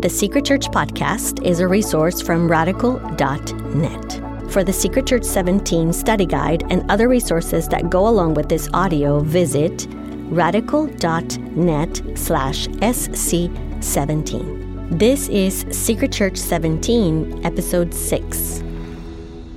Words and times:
The 0.00 0.08
Secret 0.08 0.46
Church 0.46 0.68
podcast 0.68 1.44
is 1.44 1.60
a 1.60 1.68
resource 1.68 2.22
from 2.22 2.50
radical.net. 2.50 4.50
For 4.50 4.64
the 4.64 4.72
Secret 4.72 5.06
Church 5.06 5.24
17 5.24 5.92
study 5.92 6.24
guide 6.24 6.64
and 6.70 6.90
other 6.90 7.06
resources 7.06 7.68
that 7.68 7.90
go 7.90 8.08
along 8.08 8.32
with 8.32 8.48
this 8.48 8.70
audio, 8.72 9.20
visit 9.20 9.86
radical.net 10.30 12.02
slash 12.14 12.66
sc17. 12.68 14.98
This 14.98 15.28
is 15.28 15.66
Secret 15.70 16.12
Church 16.12 16.38
17, 16.38 17.44
Episode 17.44 17.92
6. 17.92 18.62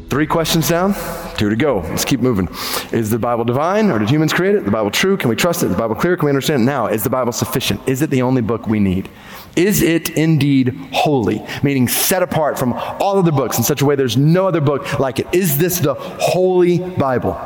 Three 0.10 0.28
questions 0.28 0.68
down, 0.68 0.94
two 1.38 1.50
to 1.50 1.56
go. 1.56 1.80
Let's 1.80 2.04
keep 2.04 2.20
moving. 2.20 2.50
Is 2.92 3.10
the 3.10 3.18
Bible 3.18 3.46
divine 3.46 3.90
or 3.90 3.98
did 3.98 4.10
humans 4.10 4.34
create 4.34 4.56
it? 4.56 4.66
The 4.66 4.72
Bible 4.72 4.92
true? 4.92 5.16
Can 5.16 5.30
we 5.30 5.38
trust 5.38 5.64
it? 5.64 5.68
The 5.68 5.78
Bible 5.78 5.96
clear? 5.96 6.18
Can 6.18 6.26
we 6.26 6.32
understand 6.32 6.64
it? 6.64 6.66
Now, 6.66 6.88
is 6.88 7.04
the 7.04 7.10
Bible 7.10 7.32
sufficient? 7.32 7.80
Is 7.88 8.02
it 8.02 8.10
the 8.10 8.22
only 8.22 8.42
book 8.42 8.68
we 8.68 8.80
need? 8.80 9.08
Is 9.56 9.82
it 9.82 10.10
indeed 10.12 10.70
holy? 10.92 11.46
Meaning 11.62 11.88
set 11.88 12.24
apart 12.24 12.58
from 12.58 12.74
all 12.74 13.20
other 13.20 13.32
books 13.32 13.58
in 13.58 13.64
such 13.64 13.82
a 13.82 13.86
way 13.86 13.96
there's 13.96 14.18
no 14.18 14.48
other 14.48 14.62
book 14.62 15.00
like 15.00 15.20
it. 15.20 15.28
Is 15.32 15.58
this 15.58 15.80
the 15.80 15.94
holy 15.96 16.80
Bible? 16.80 17.40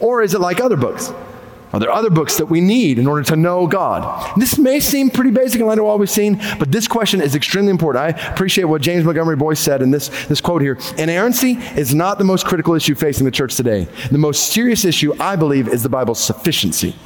Or 0.00 0.22
is 0.22 0.34
it 0.34 0.40
like 0.40 0.60
other 0.60 0.76
books? 0.76 1.12
Are 1.72 1.78
there 1.78 1.90
other 1.90 2.10
books 2.10 2.38
that 2.38 2.46
we 2.46 2.60
need 2.60 2.98
in 2.98 3.06
order 3.06 3.22
to 3.24 3.36
know 3.36 3.66
God? 3.66 4.36
This 4.36 4.58
may 4.58 4.80
seem 4.80 5.08
pretty 5.08 5.30
basic 5.30 5.60
in 5.60 5.66
light 5.66 5.78
of 5.78 5.84
what 5.84 6.00
we've 6.00 6.10
seen, 6.10 6.40
but 6.58 6.72
this 6.72 6.88
question 6.88 7.20
is 7.20 7.36
extremely 7.36 7.70
important. 7.70 8.04
I 8.04 8.32
appreciate 8.32 8.64
what 8.64 8.82
James 8.82 9.04
Montgomery 9.04 9.36
Boice 9.36 9.60
said 9.60 9.80
in 9.80 9.92
this, 9.92 10.08
this 10.26 10.40
quote 10.40 10.62
here. 10.62 10.78
Inerrancy 10.98 11.52
is 11.76 11.94
not 11.94 12.18
the 12.18 12.24
most 12.24 12.44
critical 12.44 12.74
issue 12.74 12.96
facing 12.96 13.24
the 13.24 13.30
church 13.30 13.54
today. 13.54 13.86
The 14.10 14.18
most 14.18 14.52
serious 14.52 14.84
issue, 14.84 15.14
I 15.20 15.36
believe, 15.36 15.68
is 15.68 15.84
the 15.84 15.88
Bible's 15.88 16.22
sufficiency. 16.22 16.96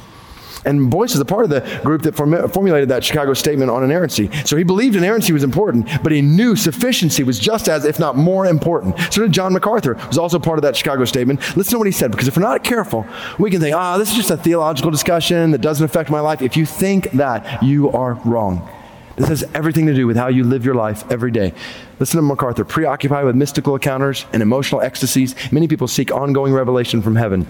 And 0.65 0.89
Boice 0.89 1.13
is 1.13 1.19
a 1.19 1.25
part 1.25 1.43
of 1.43 1.49
the 1.49 1.61
group 1.83 2.01
that 2.01 2.15
form- 2.15 2.49
formulated 2.49 2.89
that 2.89 3.03
Chicago 3.03 3.33
statement 3.33 3.69
on 3.71 3.83
inerrancy. 3.83 4.29
So 4.45 4.57
he 4.57 4.63
believed 4.63 4.95
inerrancy 4.95 5.31
was 5.31 5.43
important, 5.43 5.87
but 6.03 6.11
he 6.11 6.21
knew 6.21 6.55
sufficiency 6.55 7.23
was 7.23 7.39
just 7.39 7.69
as, 7.69 7.85
if 7.85 7.99
not 7.99 8.17
more 8.17 8.45
important. 8.45 8.97
So 9.11 9.21
did 9.21 9.31
John 9.31 9.53
MacArthur, 9.53 9.93
was 10.07 10.17
also 10.17 10.39
part 10.39 10.57
of 10.57 10.63
that 10.63 10.75
Chicago 10.75 11.05
statement. 11.05 11.39
Listen 11.55 11.73
to 11.73 11.77
what 11.77 11.87
he 11.87 11.91
said, 11.91 12.11
because 12.11 12.27
if 12.27 12.35
we're 12.35 12.43
not 12.43 12.63
careful, 12.63 13.05
we 13.37 13.51
can 13.51 13.61
think, 13.61 13.75
ah, 13.75 13.97
this 13.97 14.09
is 14.09 14.15
just 14.15 14.31
a 14.31 14.37
theological 14.37 14.91
discussion 14.91 15.51
that 15.51 15.61
doesn't 15.61 15.85
affect 15.85 16.09
my 16.09 16.19
life. 16.19 16.41
If 16.41 16.57
you 16.57 16.65
think 16.65 17.11
that, 17.11 17.63
you 17.63 17.91
are 17.91 18.13
wrong. 18.25 18.67
This 19.15 19.29
has 19.29 19.43
everything 19.53 19.85
to 19.85 19.93
do 19.93 20.07
with 20.07 20.17
how 20.17 20.27
you 20.27 20.43
live 20.43 20.65
your 20.65 20.75
life 20.75 21.09
every 21.09 21.31
day. 21.31 21.53
Listen 21.99 22.17
to 22.17 22.21
MacArthur. 22.21 22.65
Preoccupied 22.65 23.23
with 23.25 23.35
mystical 23.35 23.75
encounters 23.75 24.25
and 24.33 24.41
emotional 24.41 24.81
ecstasies, 24.81 25.35
many 25.51 25.67
people 25.67 25.87
seek 25.87 26.11
ongoing 26.11 26.51
revelation 26.51 27.01
from 27.01 27.15
heaven 27.15 27.47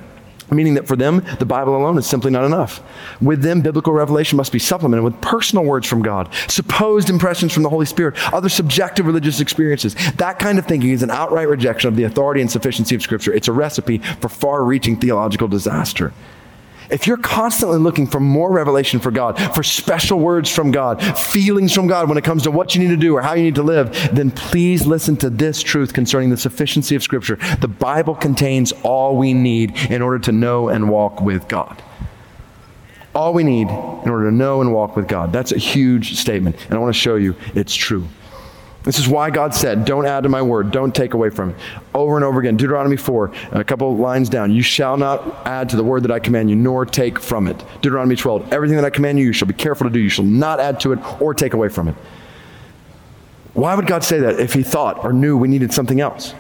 meaning 0.52 0.76
that 0.76 0.88
for 0.88 0.96
them, 0.96 1.24
the 1.40 1.46
Bible 1.46 1.76
alone 1.76 1.98
is 1.98 2.08
simply 2.08 2.32
not 2.32 2.46
enough. 2.46 2.82
With 3.22 3.42
them, 3.42 3.62
biblical 3.62 3.94
revelation 3.94 4.38
must 4.38 4.52
be 4.52 4.60
supplemented 4.60 5.04
with 5.04 5.20
personal 5.22 5.66
words 5.66 5.88
from 5.88 6.02
God, 6.02 6.34
supposed 6.48 7.10
impressions 7.10 7.54
from 7.54 7.64
the 7.64 7.70
Holy 7.70 7.86
Spirit, 7.86 8.16
other 8.34 8.50
subjective 8.50 9.06
religious 9.06 9.40
experiences. 9.40 9.96
That 10.16 10.40
kind 10.40 10.60
of 10.60 10.66
thinking 10.66 10.92
is 10.92 11.04
an 11.04 11.12
outright 11.12 11.48
rejection 11.48 11.88
of 11.88 11.96
the 11.96 12.04
authority 12.04 12.42
and 12.42 12.52
sufficiency 12.52 12.96
of 12.96 13.02
Scripture. 13.02 13.34
It's 13.34 13.48
a 13.48 13.54
recipe 13.54 14.00
for 14.00 14.30
far 14.30 14.64
reaching 14.64 14.98
theological 14.98 15.48
disaster. 15.48 16.14
If 16.90 17.08
you're 17.08 17.18
constantly 17.18 17.78
looking 17.78 18.08
for 18.08 18.20
more 18.20 18.52
revelation 18.52 19.00
for 19.00 19.12
God, 19.12 19.40
for 19.54 19.64
special 19.64 20.20
words 20.20 20.50
from 20.50 20.72
God, 20.72 21.02
feelings 21.18 21.74
from 21.74 21.88
God 21.88 22.10
when 22.10 22.18
it 22.18 22.24
comes 22.24 22.44
to 22.44 22.52
what 22.52 22.76
you 22.76 22.82
need 22.82 22.90
to 22.90 22.98
do 22.98 23.16
or 23.16 23.22
how 23.22 23.34
you 23.34 23.44
need 23.44 23.56
to 23.56 23.64
live, 23.64 24.10
then 24.14 24.32
please 24.32 24.86
listen 24.86 25.18
to 25.18 25.30
this 25.30 25.62
truth 25.62 25.94
concerning 25.94 26.30
the 26.30 26.38
sufficiency 26.38 26.96
of 26.96 27.04
Scripture. 27.04 27.38
The 27.60 27.68
Bible 27.68 28.16
contains 28.16 28.72
all 28.84 29.18
we 29.18 29.34
need 29.34 29.76
in 29.90 30.02
order 30.02 30.20
to 30.20 30.32
know 30.32 30.70
and 30.70 30.90
walk 30.90 31.22
with 31.22 31.48
God. 31.48 31.82
All 33.14 33.34
we 33.34 33.44
need 33.44 33.70
in 33.70 34.10
order 34.10 34.30
to 34.30 34.36
know 34.36 34.62
and 34.62 34.74
walk 34.74 34.96
with 34.96 35.08
God. 35.08 35.32
That's 35.32 35.54
a 35.54 35.58
huge 35.58 36.18
statement, 36.18 36.58
and 36.66 36.74
I 36.74 36.78
want 36.78 36.94
to 36.94 37.00
show 37.00 37.16
you 37.16 37.36
it's 37.54 37.74
true. 37.74 38.08
This 38.86 39.00
is 39.00 39.08
why 39.08 39.32
God 39.32 39.54
said, 39.54 39.84
Don't 39.84 40.06
add 40.06 40.24
to 40.24 40.30
my 40.30 40.44
word, 40.44 40.70
don't 40.70 40.94
take 40.94 41.16
away 41.16 41.32
from 41.32 41.50
it. 41.50 41.56
Over 41.96 42.16
and 42.16 42.24
over 42.24 42.40
again. 42.40 42.56
Deuteronomy 42.56 42.98
4, 42.98 43.32
a 43.54 43.64
couple 43.64 43.98
lines 43.98 44.30
down. 44.30 44.52
You 44.52 44.62
shall 44.62 44.96
not 44.96 45.46
add 45.48 45.70
to 45.70 45.76
the 45.76 45.84
word 45.84 46.04
that 46.04 46.12
I 46.12 46.20
command 46.20 46.52
you, 46.52 46.56
nor 46.56 46.86
take 46.86 47.20
from 47.20 47.48
it. 47.48 47.62
Deuteronomy 47.82 48.16
12, 48.16 48.54
everything 48.54 48.78
that 48.78 48.86
I 48.86 48.92
command 48.92 49.18
you, 49.18 49.26
you 49.26 49.34
shall 49.34 49.48
be 49.48 49.56
careful 49.56 49.88
to 49.88 49.94
do. 49.94 50.00
You 50.00 50.10
shall 50.10 50.24
not 50.24 50.60
add 50.60 50.80
to 50.82 50.94
it 50.94 51.22
or 51.22 51.34
take 51.34 51.54
away 51.54 51.68
from 51.70 51.88
it. 51.88 51.96
Why 53.54 53.74
would 53.74 53.88
God 53.88 54.04
say 54.04 54.20
that 54.20 54.40
if 54.40 54.54
he 54.54 54.62
thought 54.62 55.04
or 55.04 55.14
knew 55.14 55.36
we 55.36 55.48
needed 55.48 55.74
something 55.74 56.00
else? 56.00 56.36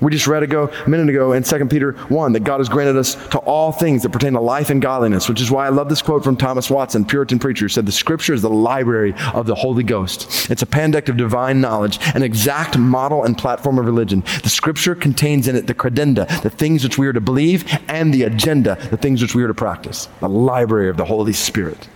We 0.00 0.12
just 0.12 0.26
read 0.26 0.42
ago, 0.42 0.70
a 0.84 0.88
minute 0.88 1.08
ago 1.08 1.32
in 1.32 1.42
2 1.42 1.66
Peter 1.66 1.92
1 1.92 2.32
that 2.32 2.44
God 2.44 2.58
has 2.58 2.68
granted 2.68 2.96
us 2.96 3.14
to 3.28 3.38
all 3.38 3.72
things 3.72 4.02
that 4.02 4.10
pertain 4.10 4.34
to 4.34 4.40
life 4.40 4.68
and 4.68 4.82
godliness, 4.82 5.28
which 5.28 5.40
is 5.40 5.50
why 5.50 5.66
I 5.66 5.70
love 5.70 5.88
this 5.88 6.02
quote 6.02 6.22
from 6.22 6.36
Thomas 6.36 6.70
Watson, 6.70 7.04
Puritan 7.04 7.38
preacher, 7.38 7.68
said, 7.68 7.86
The 7.86 7.92
scripture 7.92 8.34
is 8.34 8.42
the 8.42 8.50
library 8.50 9.14
of 9.32 9.46
the 9.46 9.54
Holy 9.54 9.82
Ghost. 9.82 10.50
It's 10.50 10.62
a 10.62 10.66
pandect 10.66 11.08
of 11.08 11.16
divine 11.16 11.60
knowledge, 11.60 11.98
an 12.14 12.22
exact 12.22 12.76
model 12.76 13.24
and 13.24 13.38
platform 13.38 13.78
of 13.78 13.86
religion. 13.86 14.22
The 14.42 14.50
scripture 14.50 14.94
contains 14.94 15.48
in 15.48 15.56
it 15.56 15.66
the 15.66 15.74
credenda, 15.74 16.26
the 16.42 16.50
things 16.50 16.84
which 16.84 16.98
we 16.98 17.06
are 17.06 17.12
to 17.12 17.20
believe, 17.20 17.64
and 17.88 18.12
the 18.12 18.24
agenda, 18.24 18.76
the 18.90 18.96
things 18.96 19.22
which 19.22 19.34
we 19.34 19.42
are 19.42 19.48
to 19.48 19.54
practice. 19.54 20.08
The 20.20 20.28
library 20.28 20.90
of 20.90 20.96
the 20.96 21.04
Holy 21.04 21.32
Spirit. 21.32 21.88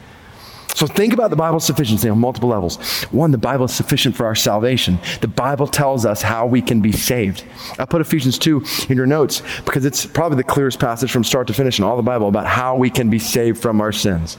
So 0.74 0.86
think 0.86 1.12
about 1.12 1.30
the 1.30 1.36
Bible's 1.36 1.64
sufficiency 1.64 2.08
on 2.08 2.18
multiple 2.18 2.48
levels. 2.48 2.78
One, 3.10 3.30
the 3.32 3.38
Bible 3.38 3.66
is 3.66 3.74
sufficient 3.74 4.16
for 4.16 4.24
our 4.24 4.34
salvation. 4.34 4.98
The 5.20 5.28
Bible 5.28 5.66
tells 5.66 6.06
us 6.06 6.22
how 6.22 6.46
we 6.46 6.62
can 6.62 6.80
be 6.80 6.92
saved. 6.92 7.44
I 7.78 7.84
put 7.84 8.00
Ephesians 8.00 8.38
2 8.38 8.64
in 8.88 8.96
your 8.96 9.06
notes 9.06 9.42
because 9.64 9.84
it's 9.84 10.06
probably 10.06 10.36
the 10.36 10.44
clearest 10.44 10.80
passage 10.80 11.10
from 11.10 11.24
start 11.24 11.46
to 11.48 11.52
finish 11.52 11.78
in 11.78 11.84
all 11.84 11.96
the 11.96 12.02
Bible 12.02 12.28
about 12.28 12.46
how 12.46 12.76
we 12.76 12.88
can 12.88 13.10
be 13.10 13.18
saved 13.18 13.60
from 13.60 13.80
our 13.80 13.92
sins. 13.92 14.38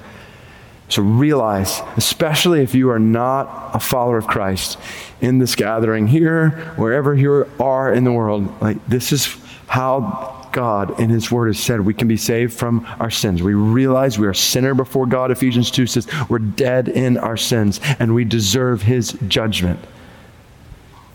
So 0.90 1.02
realize, 1.02 1.82
especially 1.96 2.64
if 2.64 2.76
you 2.76 2.90
are 2.90 3.00
not 3.00 3.72
a 3.74 3.80
follower 3.80 4.18
of 4.18 4.28
Christ 4.28 4.78
in 5.22 5.40
this 5.40 5.56
gathering 5.56 6.08
here, 6.08 6.50
wherever 6.76 7.14
you 7.14 7.50
are 7.62 7.94
in 7.94 8.04
the 8.04 8.12
world, 8.12 8.62
like 8.62 8.86
this 8.88 9.14
is 9.14 9.38
how 9.68 10.41
God 10.52 11.00
in 11.00 11.10
His 11.10 11.32
Word 11.32 11.48
has 11.48 11.60
said 11.60 11.82
we 11.82 11.94
can 11.94 12.08
be 12.08 12.18
saved 12.18 12.54
from 12.54 12.86
our 13.00 13.10
sins. 13.10 13.42
We 13.42 13.54
realize 13.54 14.20
we 14.20 14.28
are 14.28 14.34
sinner 14.34 14.74
before 14.74 15.06
God. 15.06 15.32
Ephesians 15.32 15.72
2 15.72 15.88
says 15.88 16.08
we're 16.30 16.40
dead 16.40 16.88
in 16.88 17.18
our 17.18 17.38
sins 17.38 17.80
and 18.00 18.14
we 18.14 18.26
deserve 18.26 18.84
His 18.84 19.14
judgment. 19.28 19.80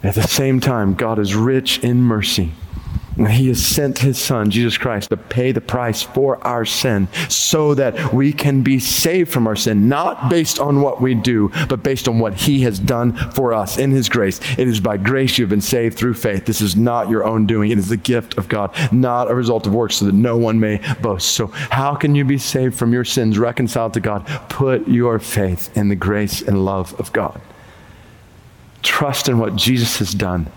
At 0.03 0.15
the 0.15 0.23
same 0.23 0.61
time, 0.61 0.95
God 0.95 1.19
is 1.19 1.35
rich 1.35 1.79
in 1.81 2.03
mercy 2.03 2.53
he 3.25 3.49
has 3.49 3.65
sent 3.65 3.99
his 3.99 4.19
son, 4.19 4.51
Jesus 4.51 4.77
Christ, 4.77 5.09
to 5.09 5.17
pay 5.17 5.53
the 5.53 5.61
price 5.61 6.03
for 6.03 6.45
our 6.47 6.67
sin 6.67 7.09
so 7.29 7.75
that 7.75 8.13
we 8.13 8.33
can 8.33 8.63
be 8.63 8.79
saved 8.79 9.33
from 9.33 9.47
our 9.47 9.57
sin, 9.57 9.89
not 9.89 10.29
based 10.29 10.61
on 10.61 10.83
what 10.83 11.01
we 11.01 11.15
do, 11.15 11.51
but 11.69 11.83
based 11.83 12.09
on 12.09 12.19
what 12.19 12.35
he 12.35 12.61
has 12.63 12.79
done 12.79 13.15
for 13.31 13.55
us 13.55 13.79
in 13.79 13.91
his 13.91 14.09
grace. 14.09 14.39
It 14.59 14.69
is 14.69 14.81
by 14.81 14.99
grace 14.99 15.39
you 15.39 15.45
have 15.45 15.51
been 15.51 15.61
saved 15.61 15.97
through 15.97 16.15
faith. 16.15 16.45
This 16.45 16.61
is 16.61 16.77
not 16.77 17.09
your 17.09 17.25
own 17.25 17.47
doing, 17.47 17.71
it 17.71 17.79
is 17.79 17.89
the 17.89 17.97
gift 17.97 18.37
of 18.37 18.49
God, 18.49 18.75
not 18.93 19.31
a 19.31 19.35
result 19.35 19.67
of 19.67 19.75
works, 19.75 19.97
so 19.97 20.05
that 20.05 20.15
no 20.15 20.37
one 20.37 20.61
may 20.61 20.81
boast. 21.01 21.29
So, 21.29 21.47
how 21.47 21.95
can 21.95 22.15
you 22.15 22.25
be 22.25 22.39
saved 22.39 22.77
from 22.77 22.93
your 22.93 23.05
sins, 23.05 23.39
reconciled 23.39 23.95
to 23.95 24.01
God? 24.01 24.27
Put 24.51 24.87
your 24.89 25.19
faith 25.19 25.75
in 25.77 25.89
the 25.89 25.97
grace 25.97 26.43
and 26.43 26.65
love 26.65 26.99
of 27.01 27.13
God. 27.13 27.41
Trust 28.83 29.29
in 29.29 29.39
what 29.39 29.57
Jesus 29.57 29.99
has 29.99 30.13
done 30.13 30.51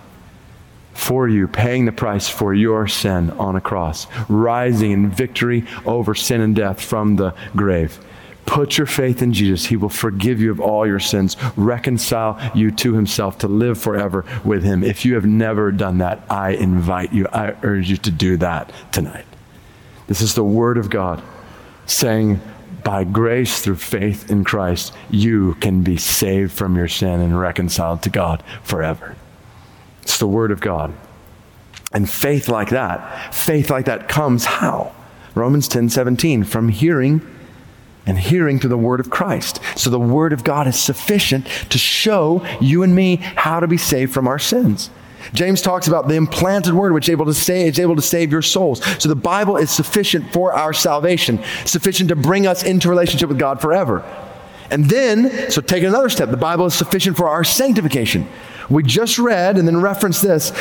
for 1.09 1.27
you, 1.27 1.47
paying 1.47 1.85
the 1.85 1.91
price 1.91 2.29
for 2.29 2.53
your 2.53 2.87
sin 2.87 3.31
on 3.31 3.55
a 3.55 3.61
cross, 3.61 4.05
rising 4.29 4.91
in 4.91 5.09
victory 5.09 5.65
over 5.83 6.13
sin 6.13 6.39
and 6.39 6.55
death 6.55 6.79
from 6.79 7.15
the 7.15 7.33
grave. 7.55 7.97
Put 8.45 8.77
your 8.77 8.85
faith 8.85 9.23
in 9.23 9.33
Jesus. 9.33 9.65
He 9.65 9.75
will 9.75 9.89
forgive 9.89 10.39
you 10.39 10.51
of 10.51 10.59
all 10.59 10.85
your 10.85 10.99
sins, 10.99 11.35
reconcile 11.57 12.39
you 12.53 12.69
to 12.73 12.93
Himself, 12.93 13.39
to 13.39 13.47
live 13.47 13.79
forever 13.79 14.23
with 14.45 14.63
Him. 14.63 14.83
If 14.83 15.03
you 15.03 15.15
have 15.15 15.25
never 15.25 15.71
done 15.71 15.97
that, 15.97 16.21
I 16.29 16.51
invite 16.51 17.11
you, 17.11 17.25
I 17.33 17.55
urge 17.63 17.89
you 17.89 17.97
to 17.97 18.11
do 18.11 18.37
that 18.37 18.71
tonight. 18.91 19.25
This 20.05 20.21
is 20.21 20.35
the 20.35 20.43
Word 20.43 20.77
of 20.77 20.91
God 20.91 21.23
saying, 21.87 22.39
by 22.83 23.03
grace 23.03 23.61
through 23.61 23.77
faith 23.77 24.29
in 24.29 24.43
Christ, 24.43 24.93
you 25.09 25.55
can 25.55 25.81
be 25.81 25.97
saved 25.97 26.51
from 26.51 26.75
your 26.75 26.87
sin 26.87 27.19
and 27.19 27.39
reconciled 27.39 28.03
to 28.03 28.11
God 28.11 28.43
forever. 28.61 29.15
It's 30.09 30.17
the 30.17 30.25
Word 30.25 30.49
of 30.49 30.59
God. 30.59 30.91
And 31.93 32.09
faith 32.09 32.49
like 32.49 32.71
that, 32.71 33.31
faith 33.31 33.69
like 33.69 33.85
that 33.85 34.09
comes 34.09 34.43
how? 34.43 34.91
Romans 35.35 35.67
10 35.67 35.89
17, 35.89 36.45
from 36.45 36.69
hearing 36.69 37.21
and 38.07 38.17
hearing 38.17 38.59
to 38.61 38.67
the 38.67 38.75
Word 38.75 38.99
of 38.99 39.11
Christ. 39.11 39.59
So 39.75 39.91
the 39.91 39.99
Word 39.99 40.33
of 40.33 40.43
God 40.43 40.65
is 40.65 40.79
sufficient 40.79 41.45
to 41.69 41.77
show 41.77 42.43
you 42.59 42.81
and 42.81 42.95
me 42.95 43.17
how 43.17 43.59
to 43.59 43.67
be 43.67 43.77
saved 43.77 44.11
from 44.11 44.27
our 44.27 44.39
sins. 44.39 44.89
James 45.33 45.61
talks 45.61 45.87
about 45.87 46.07
the 46.07 46.15
implanted 46.15 46.73
word 46.73 46.91
which 46.91 47.07
is 47.07 47.11
able 47.11 47.25
to 47.25 47.33
save, 47.35 47.73
is 47.73 47.79
able 47.79 47.95
to 47.95 48.01
save 48.01 48.31
your 48.31 48.41
souls. 48.41 48.83
So 48.99 49.09
the 49.09 49.15
Bible 49.15 49.57
is 49.57 49.69
sufficient 49.69 50.33
for 50.33 50.53
our 50.53 50.73
salvation, 50.73 51.39
sufficient 51.65 52.09
to 52.09 52.15
bring 52.15 52.47
us 52.47 52.63
into 52.63 52.89
relationship 52.89 53.29
with 53.29 53.37
God 53.37 53.61
forever. 53.61 54.03
And 54.71 54.85
then, 54.85 55.49
so 55.49 55.61
take 55.61 55.83
another 55.83 56.09
step. 56.09 56.29
The 56.29 56.37
Bible 56.37 56.65
is 56.67 56.73
sufficient 56.73 57.17
for 57.17 57.27
our 57.27 57.43
sanctification. 57.43 58.27
We 58.69 58.83
just 58.83 59.17
read 59.17 59.57
and 59.57 59.67
then 59.67 59.81
reference 59.81 60.21
this. 60.21 60.51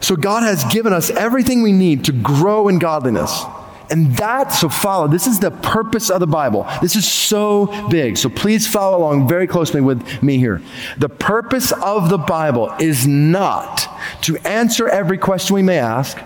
So 0.00 0.16
God 0.16 0.42
has 0.42 0.64
given 0.64 0.92
us 0.92 1.10
everything 1.10 1.62
we 1.62 1.72
need 1.72 2.04
to 2.06 2.12
grow 2.12 2.68
in 2.68 2.78
godliness, 2.78 3.44
And 3.90 4.16
that, 4.16 4.52
so 4.52 4.68
follow. 4.68 5.06
This 5.06 5.26
is 5.26 5.38
the 5.38 5.50
purpose 5.50 6.10
of 6.10 6.20
the 6.20 6.26
Bible. 6.26 6.66
This 6.82 6.96
is 6.96 7.06
so 7.06 7.88
big. 7.88 8.16
So 8.16 8.28
please 8.28 8.66
follow 8.66 8.98
along 8.98 9.28
very 9.28 9.46
closely 9.46 9.80
with 9.80 10.22
me 10.22 10.38
here. 10.38 10.60
The 10.98 11.08
purpose 11.08 11.72
of 11.72 12.08
the 12.08 12.18
Bible 12.18 12.72
is 12.80 13.06
not 13.06 13.88
to 14.22 14.36
answer 14.38 14.88
every 14.88 15.18
question 15.18 15.54
we 15.54 15.62
may 15.62 15.78
ask 15.78 16.18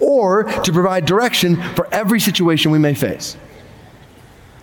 or 0.00 0.44
to 0.44 0.72
provide 0.72 1.04
direction 1.04 1.62
for 1.74 1.86
every 1.92 2.18
situation 2.18 2.70
we 2.70 2.78
may 2.78 2.94
face. 2.94 3.36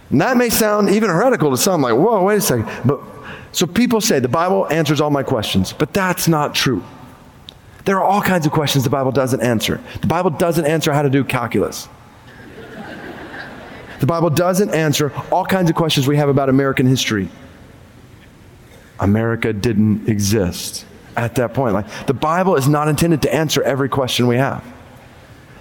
And 0.09 0.21
that 0.21 0.38
may 0.38 0.50
sound 0.50 0.89
even 0.89 1.09
heretical 1.09 1.51
to 1.51 1.57
some, 1.57 1.81
like, 1.81 1.94
whoa, 1.94 2.23
wait 2.23 2.38
a 2.38 2.41
second. 2.41 2.67
But 2.85 3.01
so 3.51 3.67
people 3.67 4.01
say 4.01 4.19
the 4.19 4.27
Bible 4.27 4.67
answers 4.71 5.01
all 5.01 5.09
my 5.09 5.23
questions, 5.23 5.73
but 5.73 5.94
that's 5.94 6.27
not 6.27 6.56
true. 6.56 6.83
There 7.85 7.97
are 7.97 8.03
all 8.03 8.21
kinds 8.21 8.45
of 8.45 8.51
questions 8.51 8.83
the 8.83 8.89
Bible 8.89 9.11
doesn't 9.11 9.41
answer. 9.41 9.81
The 10.01 10.07
Bible 10.07 10.31
doesn't 10.31 10.65
answer 10.65 10.94
how 10.94 11.01
to 11.01 11.09
do 11.09 11.23
calculus. 11.23 11.88
The 14.00 14.06
Bible 14.06 14.29
doesn't 14.29 14.69
answer 14.73 15.11
all 15.31 15.45
kinds 15.45 15.69
of 15.69 15.75
questions 15.75 16.07
we 16.07 16.17
have 16.17 16.29
about 16.29 16.50
American 16.50 16.88
history. 16.88 17.29
America 19.00 19.53
didn't 19.53 20.07
exist 20.07 20.85
at 21.17 21.35
that 21.35 21.53
point. 21.53 21.73
Like 21.73 21.88
the 22.06 22.13
Bible 22.13 22.56
is 22.56 22.67
not 22.67 22.88
intended 22.88 23.21
to 23.23 23.33
answer 23.33 23.61
every 23.63 23.89
question 23.89 24.27
we 24.27 24.38
have. 24.38 24.63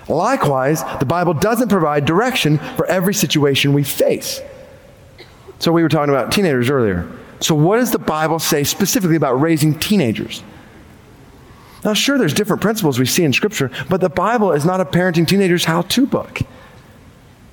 Likewise, 0.09 0.83
the 0.99 1.07
Bible 1.07 1.35
doesn't 1.35 1.69
provide 1.69 2.05
direction 2.05 2.59
for 2.77 2.87
every 2.87 3.15
situation 3.15 3.73
we 3.73 3.85
face. 3.85 4.41
So 5.59 5.73
we 5.73 5.83
were 5.83 5.89
talking 5.89 6.13
about 6.15 6.33
teenagers 6.33 6.71
earlier. 6.71 7.11
So 7.41 7.55
what 7.55 7.79
does 7.79 7.91
the 7.91 7.99
Bible 7.99 8.39
say 8.39 8.65
specifically 8.65 9.17
about 9.17 9.35
raising 9.35 9.79
teenagers? 9.79 10.43
Now, 11.85 11.95
sure, 11.95 12.19
there's 12.19 12.35
different 12.35 12.63
principles 12.63 12.99
we 12.99 13.07
see 13.07 13.23
in 13.23 13.33
Scripture, 13.33 13.71
but 13.89 14.01
the 14.01 14.09
Bible 14.09 14.53
is 14.53 14.65
not 14.65 14.81
a 14.81 14.85
parenting 14.85 15.29
teenagers 15.29 15.65
how 15.65 15.83
to 15.83 16.07
book. 16.07 16.41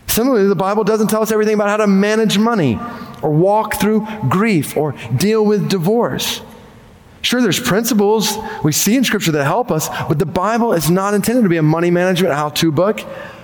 Similarly, 0.08 0.48
the 0.48 0.56
Bible 0.56 0.84
doesn't 0.84 1.08
tell 1.08 1.22
us 1.22 1.32
everything 1.32 1.56
about 1.56 1.70
how 1.70 1.78
to 1.78 1.88
manage 1.88 2.38
money 2.38 2.80
or 3.22 3.32
walk 3.32 3.76
through 3.76 4.08
grief 4.30 4.78
or 4.78 4.94
deal 5.16 5.46
with 5.46 5.70
divorce. 5.70 6.42
Sure, 7.26 7.42
there's 7.42 7.60
principles 7.60 8.38
we 8.64 8.72
see 8.72 8.96
in 8.96 9.04
Scripture 9.04 9.32
that 9.32 9.46
help 9.46 9.72
us, 9.72 9.90
but 10.08 10.20
the 10.20 10.28
Bible 10.28 10.74
is 10.74 10.92
not 10.92 11.16
intended 11.16 11.42
to 11.42 11.50
be 11.50 11.58
a 11.58 11.64
money 11.64 11.90
management 11.90 12.36
how 12.36 12.50
to 12.50 12.72
book, 12.72 13.02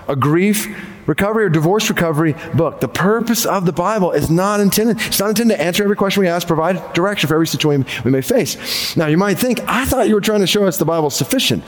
a 0.08 0.16
grief 0.16 0.68
recovery 1.08 1.46
or 1.46 1.50
divorce 1.50 1.90
recovery 1.90 2.36
book. 2.54 2.80
The 2.80 2.88
purpose 2.88 3.44
of 3.44 3.66
the 3.66 3.72
Bible 3.72 4.12
is 4.12 4.30
not 4.30 4.60
intended, 4.60 5.02
it's 5.02 5.20
not 5.20 5.30
intended 5.30 5.58
to 5.58 5.64
answer 5.64 5.84
every 5.84 5.96
question 5.96 6.22
we 6.22 6.28
ask, 6.28 6.46
provide 6.46 6.94
direction 6.94 7.28
for 7.28 7.34
every 7.34 7.48
situation 7.48 7.88
we 8.06 8.12
may 8.12 8.22
face. 8.22 8.96
Now, 8.96 9.08
you 9.08 9.18
might 9.18 9.40
think, 9.40 9.60
I 9.68 9.86
thought 9.86 10.08
you 10.08 10.14
were 10.14 10.22
trying 10.22 10.42
to 10.42 10.48
show 10.48 10.64
us 10.68 10.78
the 10.78 10.86
Bible 10.86 11.10
sufficient. 11.10 11.64